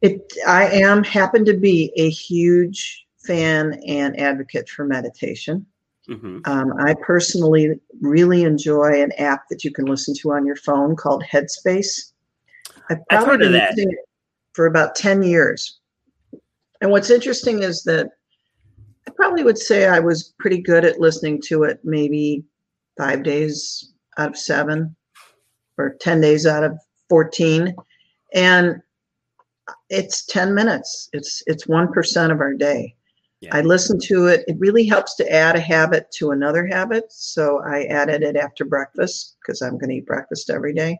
[0.00, 5.66] it I am happen to be a huge fan and advocate for meditation.
[6.06, 10.56] Hmm Um, I personally really enjoy an app that you can listen to on your
[10.56, 12.12] phone called Headspace.
[12.90, 13.70] I've I've probably heard of been that.
[13.76, 13.98] using it
[14.52, 15.80] for about 10 years.
[16.80, 18.08] And what's interesting is that
[19.06, 22.44] I probably would say I was pretty good at listening to it maybe
[22.96, 24.94] five days out of seven
[25.78, 27.74] or 10 days out of 14.
[28.34, 28.80] And
[29.88, 31.08] it's 10 minutes.
[31.12, 32.94] It's it's 1% of our day.
[33.44, 33.56] Yeah.
[33.56, 34.44] I listen to it.
[34.46, 37.04] It really helps to add a habit to another habit.
[37.12, 40.98] So I added it after breakfast because I'm going to eat breakfast every day.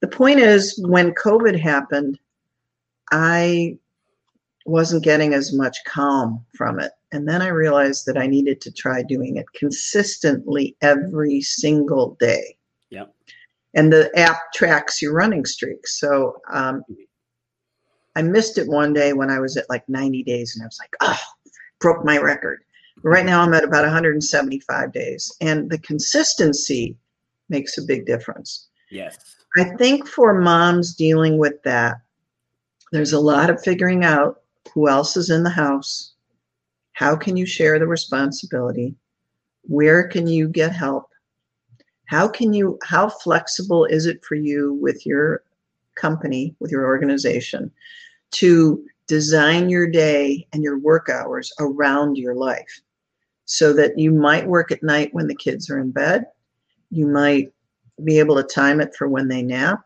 [0.00, 2.18] The point is, when COVID happened,
[3.10, 3.76] I
[4.66, 6.92] wasn't getting as much calm from it.
[7.10, 12.56] And then I realized that I needed to try doing it consistently every single day.
[12.90, 13.12] Yep.
[13.74, 15.88] And the app tracks your running streak.
[15.88, 16.84] So um,
[18.14, 20.78] I missed it one day when I was at like 90 days and I was
[20.80, 21.18] like, oh,
[21.80, 22.62] broke my record.
[23.02, 25.32] Right now I'm at about 175 days.
[25.40, 26.96] And the consistency
[27.48, 28.68] makes a big difference.
[28.90, 32.00] yes, I think for moms dealing with that,
[32.92, 34.42] there's a lot of figuring out
[34.74, 36.12] who else is in the house?
[36.92, 38.94] How can you share the responsibility?
[39.62, 41.10] Where can you get help?
[42.06, 45.42] How can you, how flexible is it for you with your
[45.94, 47.70] company, with your organization,
[48.32, 52.80] to design your day and your work hours around your life
[53.46, 56.26] so that you might work at night when the kids are in bed?
[56.90, 57.52] You might
[58.04, 59.82] be able to time it for when they nap.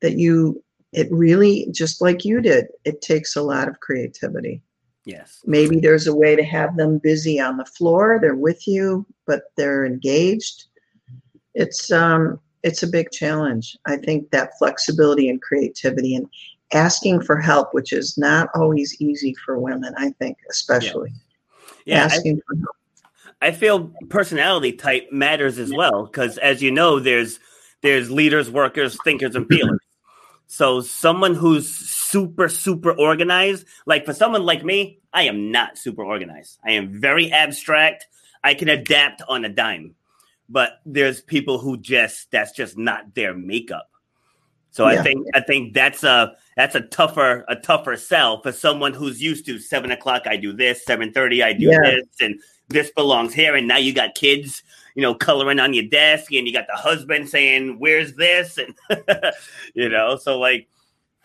[0.00, 4.62] That you, it really, just like you did, it takes a lot of creativity.
[5.04, 5.40] Yes.
[5.46, 8.18] Maybe there's a way to have them busy on the floor.
[8.20, 10.64] They're with you, but they're engaged.
[11.54, 13.76] It's um it's a big challenge.
[13.86, 16.28] I think that flexibility and creativity and
[16.72, 21.12] asking for help, which is not always easy for women, I think, especially.
[21.84, 22.76] Yeah, I, asking for help.
[23.42, 27.38] I feel personality type matters as well because, as you know, there's
[27.82, 29.80] there's leaders, workers, thinkers, and feelers.
[30.48, 36.04] So someone who's super super organized, like for someone like me, I am not super
[36.04, 36.58] organized.
[36.64, 38.06] I am very abstract.
[38.42, 39.94] I can adapt on a dime,
[40.48, 43.90] but there's people who just that's just not their makeup.
[44.76, 48.92] So I think I think that's a that's a tougher a tougher sell for someone
[48.92, 50.26] who's used to seven o'clock.
[50.26, 51.42] I do this, seven thirty.
[51.42, 51.78] I do Yeah.
[51.82, 53.54] this, and this belongs here.
[53.54, 54.62] And now you got kids,
[54.94, 58.74] you know, coloring on your desk, and you got the husband saying, "Where's this?" and
[59.74, 60.68] you know, so like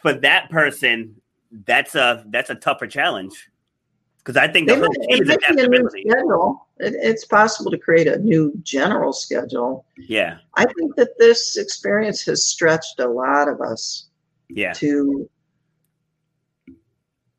[0.02, 1.22] for that person,
[1.66, 3.50] that's a that's a tougher challenge
[4.24, 6.04] because I think the whole key is a new adaptability.
[6.08, 6.68] schedule.
[6.78, 9.86] It, it's possible to create a new general schedule.
[9.98, 14.10] Yeah, I think that this experience has stretched a lot of us
[14.50, 15.30] yeah, to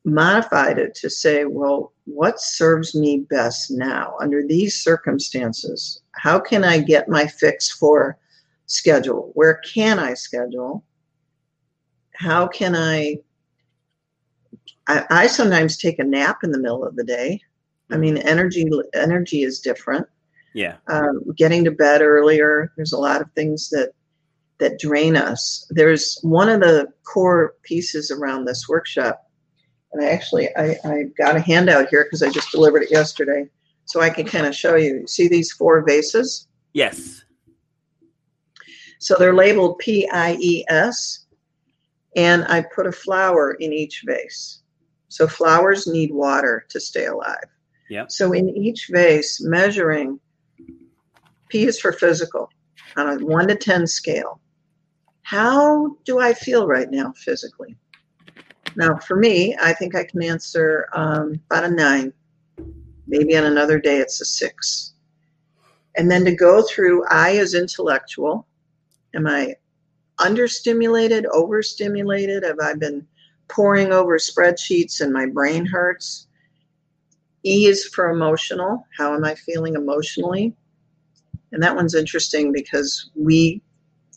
[0.05, 6.01] modified it to say, well, what serves me best now under these circumstances?
[6.11, 8.17] How can I get my fix for
[8.65, 9.31] schedule?
[9.35, 10.83] Where can I schedule?
[12.13, 13.17] How can I?
[14.87, 17.41] I, I sometimes take a nap in the middle of the day.
[17.89, 20.07] I mean, energy energy is different.
[20.53, 22.71] yeah, Um, getting to bed earlier.
[22.75, 23.91] There's a lot of things that
[24.59, 25.65] that drain us.
[25.69, 29.29] There's one of the core pieces around this workshop,
[29.91, 33.47] and I actually I, I got a handout here because I just delivered it yesterday,
[33.85, 35.05] so I can kind of show you.
[35.07, 36.47] See these four vases?
[36.73, 37.23] yes,
[38.99, 41.25] So they're labeled P I E S,
[42.15, 44.61] and I put a flower in each vase.
[45.13, 47.45] So flowers need water to stay alive.
[47.91, 48.11] Yep.
[48.11, 50.19] So in each vase, measuring
[51.49, 52.49] P is for physical
[52.97, 54.41] on a one to 10 scale.
[55.21, 57.75] How do I feel right now physically?
[58.75, 62.11] Now, for me, I think I can answer um, about a nine.
[63.05, 64.95] Maybe on another day, it's a six.
[65.95, 68.47] And then to go through I is intellectual.
[69.13, 69.57] Am I
[70.19, 72.43] understimulated, overstimulated?
[72.43, 73.05] Have I been
[73.53, 76.27] poring over spreadsheets and my brain hurts?
[77.45, 78.85] E is for emotional.
[78.97, 80.55] How am I feeling emotionally?
[81.51, 83.61] And that one's interesting because we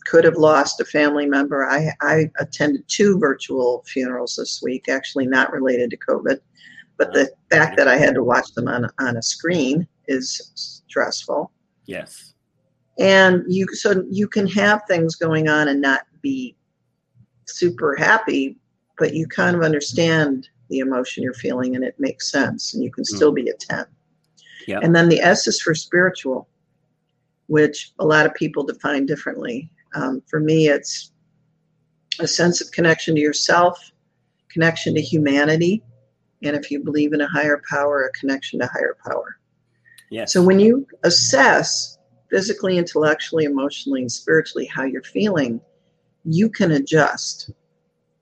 [0.05, 1.65] could have lost a family member.
[1.65, 6.39] I, I attended two virtual funerals this week, actually not related to COVID,
[6.97, 11.51] but the fact that I had to watch them on, on a screen is stressful
[11.85, 12.33] yes,
[12.99, 16.55] and you so you can have things going on and not be
[17.45, 18.57] super happy
[18.97, 22.91] but you kind of understand the emotion you're feeling and it makes sense and you
[22.91, 23.85] can still be a 10
[24.67, 24.83] Yep.
[24.83, 26.47] and then the s is for spiritual
[27.47, 31.11] which a lot of people define differently um, for me it's
[32.19, 33.79] a sense of connection to yourself
[34.49, 35.81] connection to humanity
[36.43, 39.37] and if you believe in a higher power a connection to higher power
[40.09, 40.33] yes.
[40.33, 41.97] so when you assess
[42.29, 45.61] physically, intellectually, emotionally, and spiritually how you're feeling,
[46.25, 47.51] you can adjust.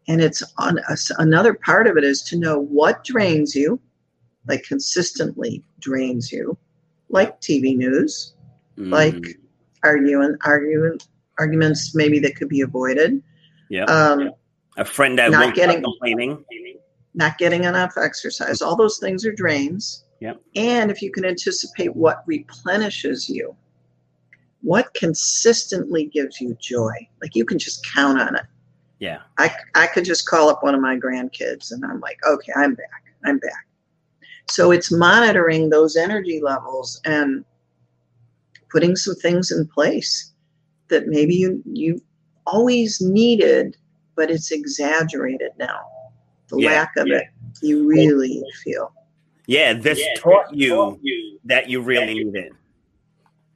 [0.08, 1.12] And it's on us.
[1.18, 3.80] Another part of it is to know what drains you,
[4.48, 6.58] like consistently drains you,
[7.10, 8.34] like TV news,
[8.78, 9.34] like Mm,
[9.84, 11.00] arguing, arguing,
[11.40, 13.22] arguments maybe that could be avoided.
[13.70, 14.32] yeah, Um,
[14.78, 16.44] a friend that not getting- complaining.
[17.16, 18.62] not getting enough exercise.
[18.62, 20.04] All those things are drains.
[20.20, 20.42] Yep.
[20.56, 23.56] And if you can anticipate what replenishes you,
[24.62, 28.44] what consistently gives you joy, like you can just count on it.
[29.00, 32.54] Yeah, I, I could just call up one of my grandkids and I'm like, okay,
[32.56, 33.04] I'm back.
[33.26, 33.68] I'm back.
[34.50, 37.44] So it's monitoring those energy levels and
[38.72, 40.32] putting some things in place
[40.90, 42.00] that maybe you, you
[42.46, 43.76] always needed,
[44.16, 45.82] but it's exaggerated now.
[46.50, 47.18] The Yeah, lack of yeah.
[47.18, 47.28] it,
[47.62, 48.94] you really feel.
[49.48, 49.74] yeah.
[49.74, 51.00] This taught you
[51.44, 52.52] that you really need it.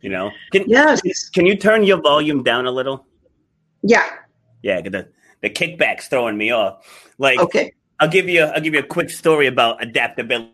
[0.02, 1.30] You know, can Yes.
[1.30, 3.06] can you turn your volume down a little?
[3.84, 4.06] Yeah.
[4.64, 5.04] Yeah, 'cause
[5.42, 6.86] the kickback's throwing me off.
[7.18, 7.74] Like Okay.
[8.00, 10.54] I'll give you I'll give you a quick story about adaptability.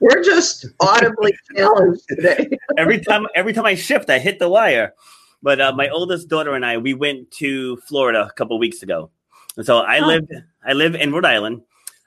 [0.00, 2.58] We're just audibly challenged today.
[2.76, 4.94] every time every time I shift, I hit the wire.
[5.42, 9.10] But uh, my oldest daughter and I, we went to Florida a couple weeks ago.
[9.56, 10.06] And so I Oh.
[10.06, 10.28] live
[10.66, 11.62] I live in Rhode Island,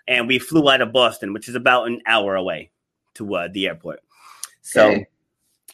[0.08, 2.72] and we flew out of Boston, which is about an hour away
[3.16, 4.02] to uh, the airport.
[4.62, 5.08] So Okay.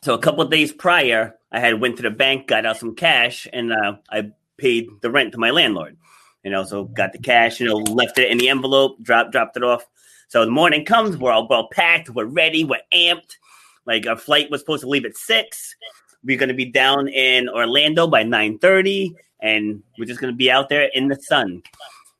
[0.02, 3.48] So a couple days prior, I had went to the bank, got out some cash,
[3.52, 5.98] and uh, I paid the rent to my landlord.
[6.44, 9.58] You know, so got the cash, you know, left it in the envelope, dropped dropped
[9.58, 9.86] it off.
[10.28, 13.38] So the morning comes, we're all well packed, we're ready, we're amped.
[13.86, 15.76] Like our flight was supposed to leave at six.
[16.24, 20.70] We're gonna be down in Orlando by nine thirty, and we're just gonna be out
[20.70, 21.62] there in the sun.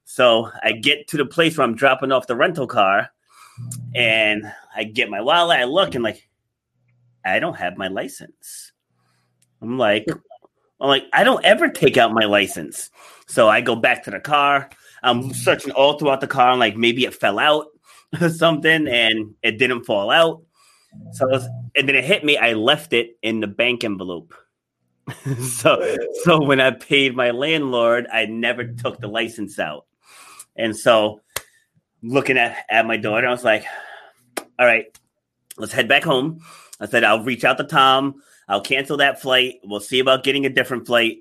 [0.06, 3.10] So I get to the place where I'm dropping off the rental car,
[3.96, 5.60] and I get my wallet.
[5.60, 6.28] I look and like,
[7.26, 8.72] I don't have my license.
[9.62, 10.06] I'm like,
[10.80, 12.90] I'm like, I don't ever take out my license.
[13.28, 14.70] So I go back to the car.
[15.04, 16.50] I'm searching all throughout the car.
[16.50, 17.68] I'm like, maybe it fell out
[18.22, 20.44] or something, and it didn't fall out.
[21.14, 22.38] So, was, and then it hit me.
[22.38, 24.34] I left it in the bank envelope.
[25.42, 29.86] so, so when I paid my landlord, I never took the license out.
[30.56, 31.22] And so,
[32.04, 33.66] looking at at my daughter, I was like,
[34.60, 34.86] "All right,
[35.58, 36.42] let's head back home."
[36.82, 38.22] I said, "I'll reach out to Tom.
[38.50, 39.60] I'll cancel that flight.
[39.64, 41.20] We'll see about getting a different flight."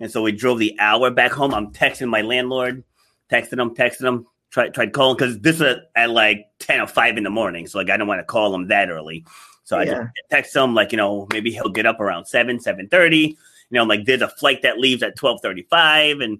[0.00, 1.54] And so we drove the hour back home.
[1.54, 2.82] I'm texting my landlord,
[3.30, 7.16] texting him, texting him, tried tried calling because this is at like ten or five
[7.16, 7.66] in the morning.
[7.66, 9.24] So like I don't want to call him that early.
[9.64, 9.90] So I Yeah.
[10.16, 13.36] just text him like you know maybe he'll get up around seven seven thirty.
[13.70, 16.38] You know I'm like there's a flight that leaves at twelve thirty five, and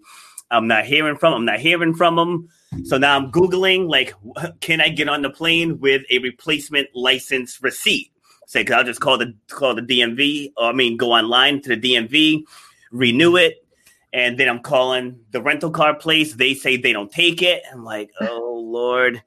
[0.50, 2.48] I'm not hearing from I'm not hearing from him.
[2.84, 4.14] So now I'm googling like
[4.60, 8.11] can I get on the plane with a replacement license receipt?
[8.52, 11.74] Say, cause I'll just call the call the DMV, or I mean, go online to
[11.74, 12.42] the DMV,
[12.90, 13.66] renew it,
[14.12, 16.34] and then I'm calling the rental car place.
[16.34, 17.62] They say they don't take it.
[17.72, 19.22] I'm like, oh lord,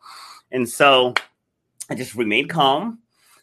[0.51, 1.15] and so
[1.89, 2.99] I just remained calm.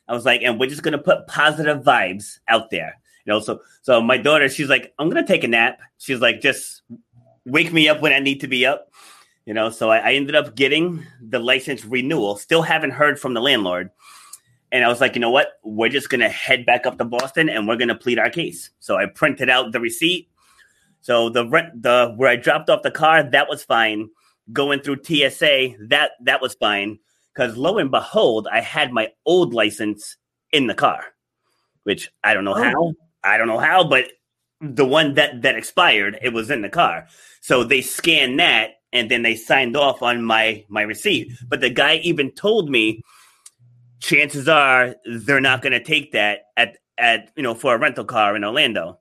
[0.06, 3.40] I was like, and we're just gonna put positive vibes out there, you know.
[3.40, 5.80] So, so my daughter, she's like, I'm gonna take a nap.
[5.98, 6.82] She's like, just
[7.44, 8.92] wake me up when I need to be up,
[9.46, 9.68] you know.
[9.68, 12.36] So I, I ended up getting the license renewal.
[12.36, 13.90] Still haven't heard from the landlord.
[14.72, 15.60] And I was like, you know what?
[15.62, 18.70] We're just gonna head back up to Boston and we're gonna plead our case.
[18.80, 20.28] So I printed out the receipt.
[21.02, 24.08] So the rent, the where I dropped off the car, that was fine.
[24.52, 26.98] Going through TSA, that that was fine.
[27.34, 30.16] Because lo and behold, I had my old license
[30.52, 31.04] in the car,
[31.84, 32.62] which I don't know Oh.
[32.62, 32.92] how.
[33.24, 34.06] I don't know how, but
[34.60, 37.06] the one that that expired, it was in the car.
[37.40, 41.30] So they scanned that and then they signed off on my my receipt.
[41.46, 43.02] But the guy even told me
[44.02, 48.04] chances are they're not going to take that at at you know for a rental
[48.04, 48.98] car in Orlando.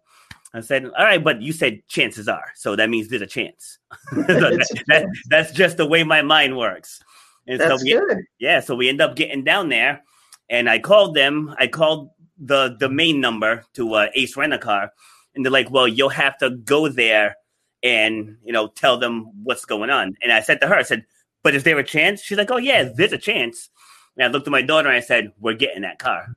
[0.54, 3.80] I said, all right, but you said chances are, so that means there's a chance.
[4.12, 7.02] So that- that- that's just the way my mind works.
[7.48, 8.18] And That's so we, good.
[8.40, 10.04] yeah, so we end up getting down there,
[10.50, 11.56] and I called them.
[11.58, 14.92] I called the the main number to uh, Ace Rent a Car,
[15.34, 17.36] and they're like, "Well, you'll have to go there
[17.82, 21.04] and you know tell them what's going on." And I said to her, "I said,
[21.42, 23.71] but is there a chance?" She's like, "Oh yeah, there's a chance."
[24.18, 26.36] And I looked at my daughter and I said, "We're getting that car."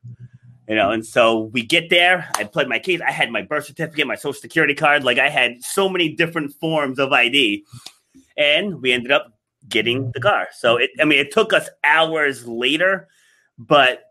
[0.69, 2.31] You know, and so we get there.
[2.37, 3.01] I played my case.
[3.07, 5.05] I had my birth certificate, my social security card.
[5.05, 7.65] Like I had so many different forms of ID,
[8.37, 9.35] and we ended up
[9.69, 10.49] getting the car.
[10.53, 13.09] So it, I mean, it took us hours later,
[13.59, 14.05] but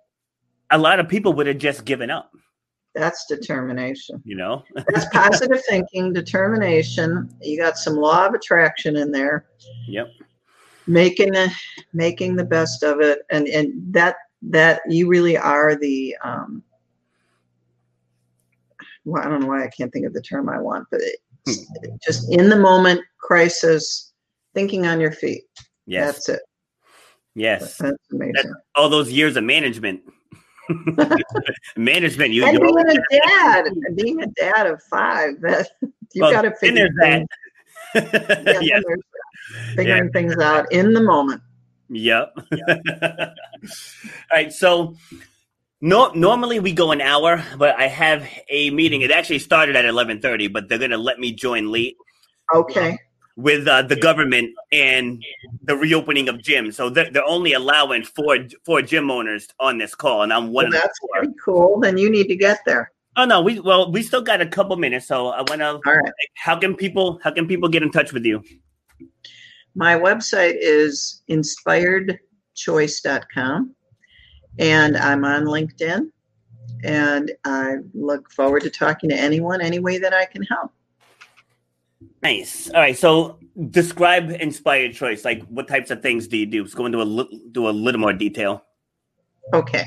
[0.69, 2.31] a lot of people would have just given up.
[2.93, 4.21] That's determination.
[4.23, 7.29] You know, That's positive thinking, determination.
[7.41, 9.45] You got some law of attraction in there.
[9.87, 10.09] Yep.
[10.87, 11.51] Making the
[11.93, 16.61] making the best of it, and and that that you really are the um.
[19.05, 21.17] Well, I don't know why I can't think of the term I want, but it,
[22.01, 24.13] just in the moment crisis,
[24.53, 25.43] thinking on your feet.
[25.85, 26.41] yes, That's it.
[27.35, 27.77] yes.
[27.77, 28.53] That's amazing.
[28.75, 30.01] All those years of management,
[31.75, 32.31] management.
[32.31, 33.65] You, and you being a dad,
[33.95, 37.25] being a dad of five, that you've Well, got to figure that.
[37.95, 38.83] yeah, yes.
[38.85, 39.01] there's
[39.51, 39.75] that.
[39.75, 41.41] figuring things out in the moment.
[41.89, 42.33] Yep.
[43.19, 43.27] All
[44.31, 44.51] right.
[44.53, 44.95] So,
[45.81, 49.01] no, normally we go an hour, but I have a meeting.
[49.01, 51.95] It actually started at eleven thirty, but they're going to let me join late
[52.55, 52.97] Okay.
[53.35, 55.23] with uh, the government and
[55.63, 56.75] the reopening of gyms.
[56.75, 60.53] So they're, they're only allowing four four gym owners on this call, and I'm one
[60.53, 61.09] Well, of the that's four.
[61.19, 61.79] pretty cool.
[61.79, 62.91] Then you need to get there.
[63.15, 65.67] Oh no, we well we still got a couple minutes, so I want to.
[65.67, 66.11] All right.
[66.35, 68.41] How can people how can people get in touch with you?
[69.75, 73.75] My website is inspiredchoice.com
[74.59, 76.11] and I'm on LinkedIn.
[76.83, 80.71] And I look forward to talking to anyone any way that I can help.
[82.21, 82.69] Nice.
[82.69, 82.97] All right.
[82.97, 85.25] So describe inspired choice.
[85.25, 86.63] Like what types of things do you do?
[86.63, 88.63] Let's go into a li- do a little more detail.
[89.53, 89.83] Okay.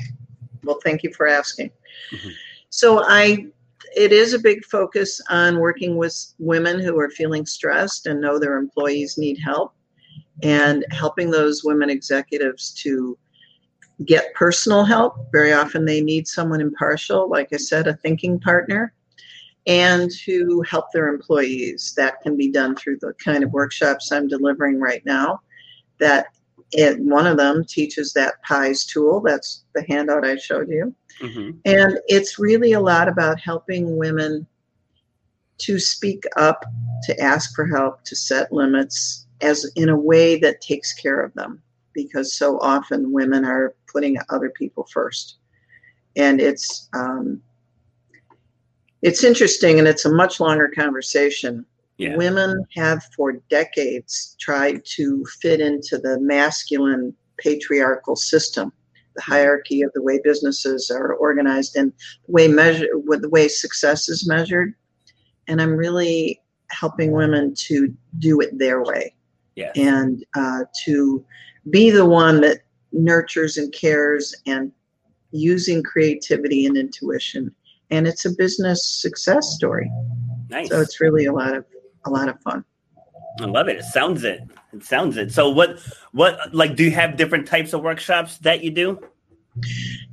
[0.63, 1.71] Well, thank you for asking.
[2.11, 2.29] Mm-hmm.
[2.69, 3.47] So I
[3.95, 8.37] it is a big focus on working with women who are feeling stressed and know
[8.37, 9.73] their employees need help
[10.43, 13.17] and helping those women executives to
[14.05, 15.15] get personal help.
[15.31, 18.93] Very often they need someone impartial, like I said, a thinking partner,
[19.65, 21.93] and to help their employees.
[21.97, 25.41] That can be done through the kind of workshops I'm delivering right now.
[25.99, 26.27] That
[26.73, 29.21] it, one of them teaches that PIES tool.
[29.21, 30.93] That's the handout I showed you.
[31.21, 31.57] Mm-hmm.
[31.65, 34.45] And it's really a lot about helping women
[35.59, 36.63] to speak up,
[37.03, 41.33] to ask for help, to set limits as in a way that takes care of
[41.33, 41.61] them
[41.93, 45.37] because so often women are putting other people first.
[46.15, 47.41] And it's um,
[49.01, 51.65] it's interesting and it's a much longer conversation.
[51.97, 52.15] Yeah.
[52.15, 58.71] Women have for decades tried to fit into the masculine patriarchal system
[59.17, 61.91] the hierarchy of the way businesses are organized and
[62.27, 64.73] the way measure with the way success is measured.
[65.47, 69.15] And I'm really helping women to do it their way.
[69.57, 69.75] Yes.
[69.75, 71.25] And uh, to
[71.71, 72.59] be the one that
[72.91, 74.71] nurtures and cares and
[75.31, 77.53] using creativity and intuition.
[77.89, 79.91] And it's a business success story.
[80.49, 80.69] Nice.
[80.69, 81.65] So it's really a lot of
[82.05, 82.63] a lot of fun.
[83.41, 83.77] I love it.
[83.77, 84.41] It sounds it.
[84.73, 85.31] It sounds it.
[85.31, 85.79] So what
[86.11, 88.99] what like do you have different types of workshops that you do?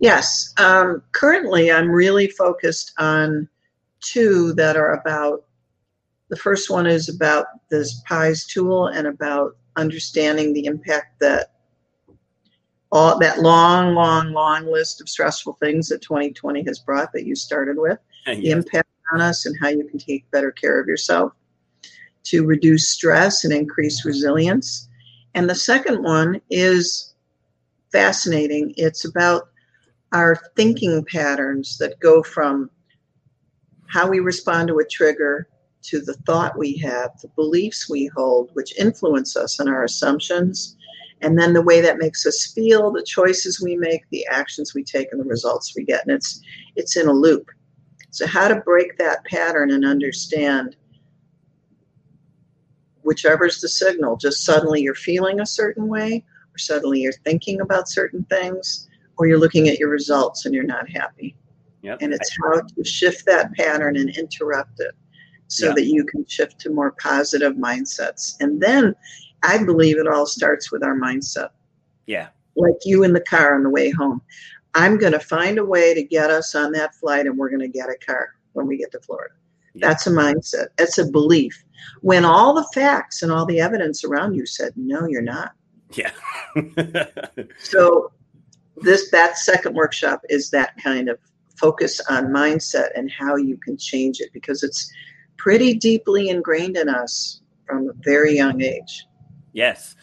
[0.01, 0.55] Yes.
[0.57, 3.47] Um, currently I'm really focused on
[4.01, 5.45] two that are about
[6.35, 11.53] the first one is about this PIES tool and about understanding the impact that
[12.91, 17.37] all that long, long, long list of stressful things that 2020 has brought that you
[17.37, 18.39] started with, yes.
[18.39, 21.33] the impact on us and how you can take better care of yourself
[22.25, 24.89] to reduce stress and increase resilience.
[25.35, 27.15] And the second one is
[27.93, 28.75] fascinating.
[28.77, 29.51] It's about
[30.11, 32.71] our thinking patterns that go from
[33.87, 35.49] how we respond to a trigger
[35.85, 40.77] to the thought we have, the beliefs we hold, which influence us and our assumptions,
[41.21, 44.83] and then the way that makes us feel, the choices we make, the actions we
[44.83, 46.03] take, and the results we get.
[46.07, 46.41] And it's
[46.77, 47.51] it's in a loop.
[48.11, 50.77] So how to break that pattern and understand
[53.03, 56.25] whichever's the signal, just suddenly you're feeling a certain way,
[56.55, 60.65] or suddenly you're thinking about certain things, or you're looking at your results and you're
[60.65, 61.37] not happy.
[61.83, 61.99] Yep.
[62.01, 64.95] And it's how to shift that pattern and interrupt it
[65.49, 65.73] so yeah.
[65.75, 68.35] that you can shift to more positive mindsets.
[68.41, 68.95] And then
[69.43, 71.51] I believe it all starts with our mindset.
[72.07, 72.29] Yeah.
[72.57, 74.23] Like you in the car on the way home.
[74.75, 77.61] I'm going to find a way to get us on that flight and we're going
[77.61, 79.35] to get a car when we get to Florida.
[79.75, 79.89] Yeah.
[79.89, 80.69] That's a mindset.
[80.77, 81.65] That's a belief.
[82.01, 85.53] When all the facts and all the evidence around you said, no, you're not.
[85.93, 86.13] Yeah.
[87.59, 88.13] so
[88.77, 91.19] this that second workshop is that kind of
[91.57, 94.91] focus on mindset and how you can change it because it's
[95.37, 99.07] pretty deeply ingrained in us from a very young age.
[99.53, 99.95] Yes.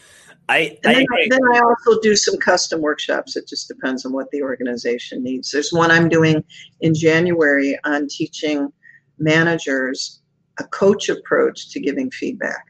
[0.50, 3.38] I, and then I, then I also do some custom workshops.
[3.38, 5.52] It just depends on what the organization needs.
[5.52, 6.44] There's one I'm doing
[6.82, 8.72] in January on teaching
[9.18, 10.22] managers
[10.60, 12.66] a coach approach to giving feedback.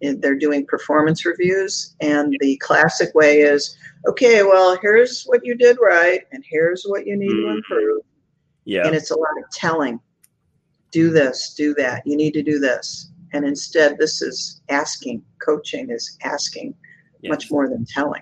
[0.00, 3.76] They're doing performance reviews, and the classic way is
[4.08, 7.50] okay, well, here's what you did right, and here's what you need mm-hmm.
[7.50, 8.02] to improve.
[8.64, 8.86] Yeah.
[8.86, 10.00] And it's a lot of telling
[10.90, 13.10] do this, do that, you need to do this.
[13.32, 15.22] And instead, this is asking.
[15.40, 16.74] Coaching is asking
[17.22, 17.30] yes.
[17.30, 18.20] much more than telling.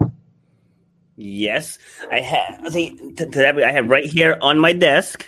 [1.16, 1.78] Yes,
[2.12, 2.60] I have.
[2.64, 5.26] I think I have right here on my desk.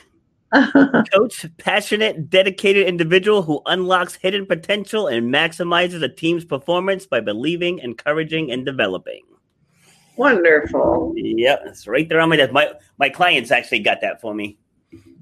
[1.12, 7.78] Coach, passionate, dedicated individual who unlocks hidden potential and maximizes a team's performance by believing,
[7.78, 9.22] encouraging, and developing.
[10.16, 11.14] Wonderful.
[11.16, 12.52] Yep, it's right there on my desk.
[12.52, 14.58] My my clients actually got that for me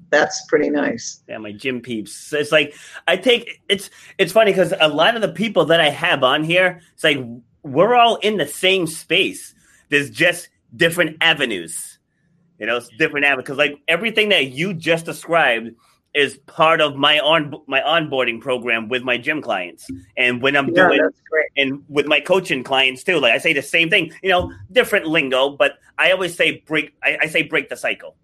[0.09, 1.21] that's pretty nice.
[1.27, 2.33] Yeah, my gym peeps.
[2.33, 2.75] It's like
[3.07, 6.43] I take it's it's funny because a lot of the people that I have on
[6.43, 7.19] here, it's like
[7.63, 9.53] we're all in the same space.
[9.89, 11.99] There's just different avenues.
[12.59, 15.71] You know, it's different avenues because like everything that you just described
[16.15, 19.87] is part of my on my onboarding program with my gym clients
[20.17, 21.09] and when i'm yeah, doing
[21.55, 25.05] and with my coaching clients too like i say the same thing you know different
[25.05, 28.15] lingo but i always say break I, I say break the cycle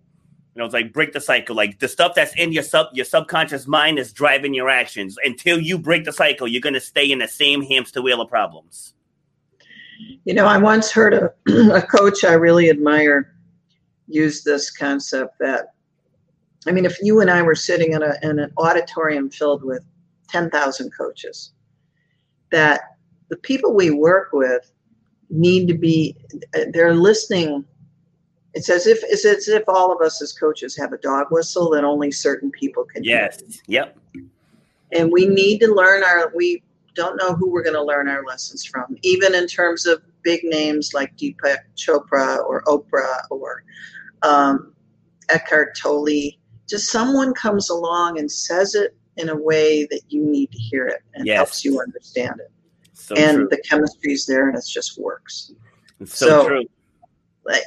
[0.55, 1.55] you know, it's like break the cycle.
[1.55, 5.17] Like the stuff that's in your sub your subconscious mind is driving your actions.
[5.23, 8.93] Until you break the cycle, you're gonna stay in the same hamster wheel of problems.
[10.23, 11.31] You know, I once heard a,
[11.73, 13.35] a coach I really admire
[14.07, 15.67] use this concept that
[16.67, 19.83] I mean, if you and I were sitting in, a, in an auditorium filled with
[20.29, 21.53] 10,000 coaches.
[22.51, 22.81] That
[23.29, 24.71] the people we work with
[25.29, 26.15] need to be,
[26.71, 27.65] they're listening.
[28.55, 31.69] It's as if it's as if all of us as coaches have a dog whistle
[31.71, 33.17] that only certain people can hear.
[33.23, 33.61] Yes.
[33.67, 33.97] Yep.
[34.93, 38.23] And we need to learn our, we don't know who we're going to learn our
[38.23, 43.63] lessons from, even in terms of big names like Deepak Chopra or Oprah or
[44.21, 44.73] um,
[45.29, 46.31] Eckhart Tolle.
[46.69, 50.87] Just someone comes along and says it in a way that you need to hear
[50.87, 51.35] it and Yes.
[51.35, 52.51] helps you understand it.
[52.93, 53.47] So and true.
[53.51, 55.51] the chemistry's there and it just works.
[55.99, 56.63] It's so, so- true.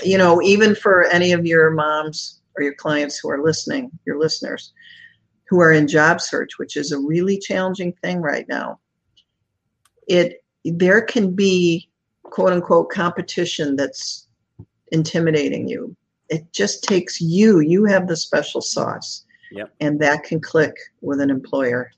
[0.03, 4.18] You know, even for any of your moms or your clients who are listening, your
[4.18, 4.72] listeners
[5.49, 8.81] who are in job search, which is a really challenging thing right now,
[10.09, 11.89] it there can be
[12.24, 14.26] quote unquote competition that's
[14.93, 15.97] intimidating you.
[16.29, 17.61] It just takes you.
[17.61, 19.24] You have the special sauce.
[19.53, 19.72] Yep.
[19.81, 21.91] And that can click with an employer,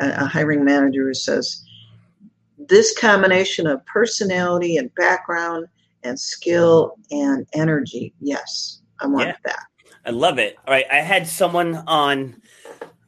[0.00, 1.64] a, a hiring manager who says,
[2.68, 5.66] this combination of personality and background
[6.04, 9.36] and skill and energy, yes, I want Yeah.
[9.44, 9.66] that.
[10.04, 10.56] I love it.
[10.66, 12.40] All right, I had someone on.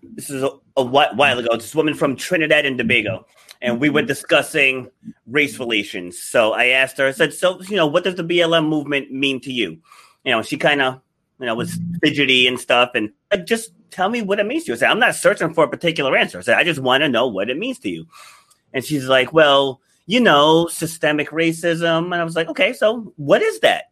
[0.03, 1.57] This is a, a while ago.
[1.57, 3.27] This woman from Trinidad and Tobago,
[3.63, 4.07] and we were mm-hmm.
[4.07, 4.91] discussing
[5.27, 6.23] race relations.
[6.23, 7.09] So I asked her.
[7.09, 9.79] I said, "So, you know, what does the BLM movement mean to you?"
[10.25, 11.01] You know, she kind of,
[11.41, 14.69] you know, was fidgety and stuff, and like, just tell me what it means to
[14.69, 14.75] you.
[14.75, 17.09] I said, "I'm not searching for a particular answer." I said, "I just want to
[17.09, 18.07] know what it means to you."
[18.73, 23.43] And she's like, "Well, you know, systemic racism." And I was like, "Okay, so what
[23.43, 23.85] is that?"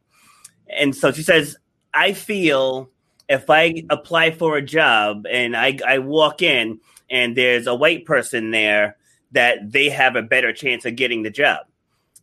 [0.68, 1.56] And so she says,
[1.94, 2.90] I feel
[3.28, 8.04] if I apply for a job and I, I walk in and there's a white
[8.04, 8.96] person there,
[9.32, 11.66] that they have a better chance of getting the job.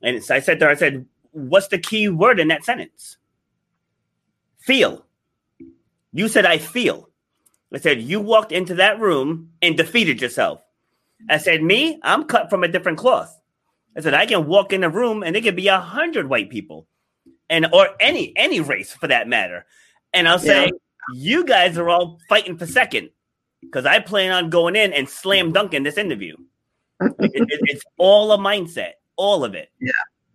[0.02, 3.18] And so I said to her, I said, What's the key word in that sentence?
[4.60, 5.06] Feel.
[6.12, 7.10] You said, I feel.
[7.74, 10.62] I said, You walked into that room and defeated yourself.
[11.30, 13.39] I said, Me, I'm cut from a different cloth.
[14.00, 16.50] I said, I can walk in a room and there could be a hundred white
[16.50, 16.88] people
[17.50, 19.66] and or any any race for that matter.
[20.14, 20.72] And I'll say, Yeah.
[21.16, 23.10] you guys are all fighting for second
[23.62, 26.36] because I plan on going in and slam dunking this interview.
[27.02, 29.70] It- it- it's all a mindset, all of it.
[29.80, 29.92] Yeah.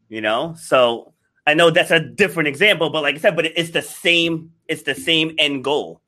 [0.09, 0.55] you know.
[0.59, 1.13] So
[1.47, 4.53] I know that's a different example, but like I said, but it's the same.
[4.69, 6.01] It's the same end goal.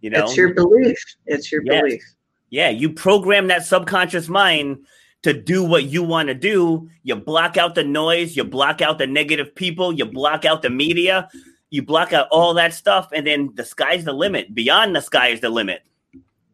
[0.00, 0.98] You know, It's your belief.
[1.26, 1.80] It's your Yes.
[1.82, 2.02] belief.
[2.50, 4.84] yeah, you program that subconscious mind
[5.22, 6.88] to do what you want to do.
[7.02, 10.70] You block out the noise, you block out the negative people, you block out the
[10.70, 11.28] media,
[11.70, 14.54] you block out all that stuff, and then the sky's the limit.
[14.54, 15.82] Beyond the sky is the limit.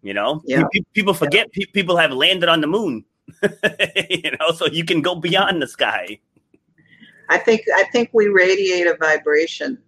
[0.02, 0.64] You know, Yeah.
[0.94, 3.04] People forget pe- people have landed on the moon.
[4.10, 6.18] you know, so you can go beyond the sky.
[7.28, 9.78] I think I think we radiate a vibration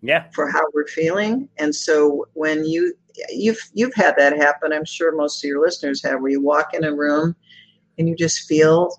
[0.00, 1.48] Yeah, for how we're feeling.
[1.58, 2.94] And so when you
[3.30, 6.72] you've you've had that happen, I'm sure most of your listeners have, where you walk
[6.72, 7.36] in a room
[7.98, 8.92] and you just feel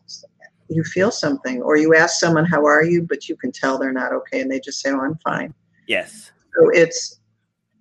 [0.70, 3.91] you feel something, or you ask someone how are you, but you can tell they're
[3.91, 5.54] not okay, and they just say, "Oh, I'm fine."
[5.88, 7.20] yes, So it's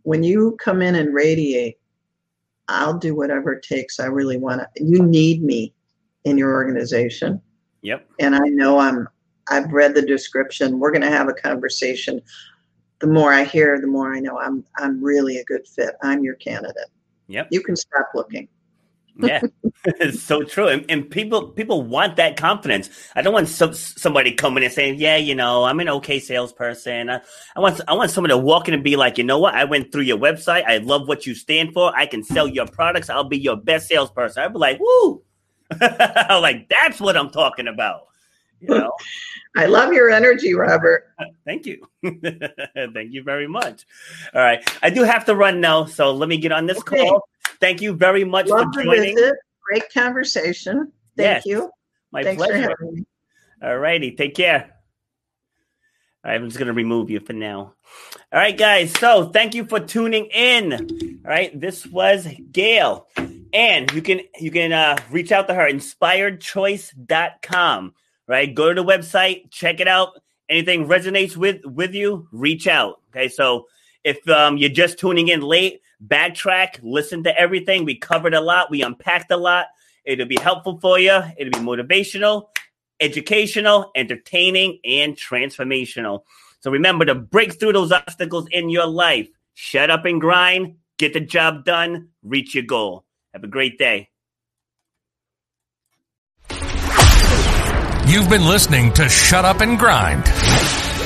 [0.02, 1.78] when you come in and radiate,
[2.68, 4.00] I'll do whatever it takes.
[4.00, 4.84] I really want to.
[4.84, 5.74] You need me
[6.24, 7.40] in your organization
[7.82, 9.08] yep, and I know I'm
[9.50, 10.78] I've read the description.
[10.78, 12.20] We're going to have a conversation.
[13.00, 15.94] The more I hear, the more I know I'm I'm really a good fit.
[16.02, 16.90] I'm your candidate.
[17.28, 17.48] yep.
[17.50, 18.48] You can stop looking.
[19.20, 19.40] Yeah,
[19.84, 22.88] it's so true, and, and people people want that confidence.
[23.16, 27.10] I don't want some, somebody coming and saying, "Yeah, you know, I'm an okay salesperson."
[27.10, 27.20] I,
[27.56, 29.54] I want I want someone to walk in and be like, "You know what?
[29.54, 30.64] I went through your website.
[30.66, 31.92] I love what you stand for.
[31.96, 33.10] I can sell your products.
[33.10, 35.22] I'll be your best salesperson." I'd be like, "Woo!"
[35.80, 38.02] Like, "That's what I'm talking about."
[38.60, 38.92] You know.
[39.56, 41.06] I love your energy, Robert.
[41.44, 41.88] Thank you.
[42.04, 43.86] Thank you very much.
[44.34, 44.62] All right.
[44.82, 47.08] I do have to run now, so let me get on this Okay.
[47.08, 47.28] call.
[47.60, 49.16] Thank you very much Love for joining.
[49.16, 49.34] visit.
[49.66, 50.92] Great conversation.
[51.16, 51.46] Thank Yes.
[51.46, 51.70] you.
[52.12, 52.62] My Thanks pleasure.
[52.62, 53.04] for having me.
[53.62, 54.12] All righty.
[54.12, 54.74] Take care.
[56.24, 57.74] All right, I'm just going to remove you for now.
[58.32, 58.92] All right, guys.
[58.98, 61.20] So thank you for tuning in.
[61.24, 61.58] All right.
[61.58, 63.06] This was Gail.
[63.52, 67.94] And you can you can uh, reach out to her, inspiredchoice.com.
[68.26, 68.54] Right.
[68.54, 70.20] Go to the website, check it out.
[70.50, 73.00] Anything resonates with with you, reach out.
[73.10, 73.28] Okay.
[73.28, 73.66] So
[74.04, 77.84] if um, you're just tuning in late, backtrack, listen to everything.
[77.84, 79.66] We covered a lot, we unpacked a lot.
[80.04, 82.48] It'll be helpful for you, it'll be motivational,
[83.00, 86.22] educational, entertaining, and transformational.
[86.60, 89.28] So remember to break through those obstacles in your life.
[89.54, 93.04] Shut up and grind, get the job done, reach your goal.
[93.32, 94.08] Have a great day.
[98.08, 100.24] You've been listening to Shut Up and Grind.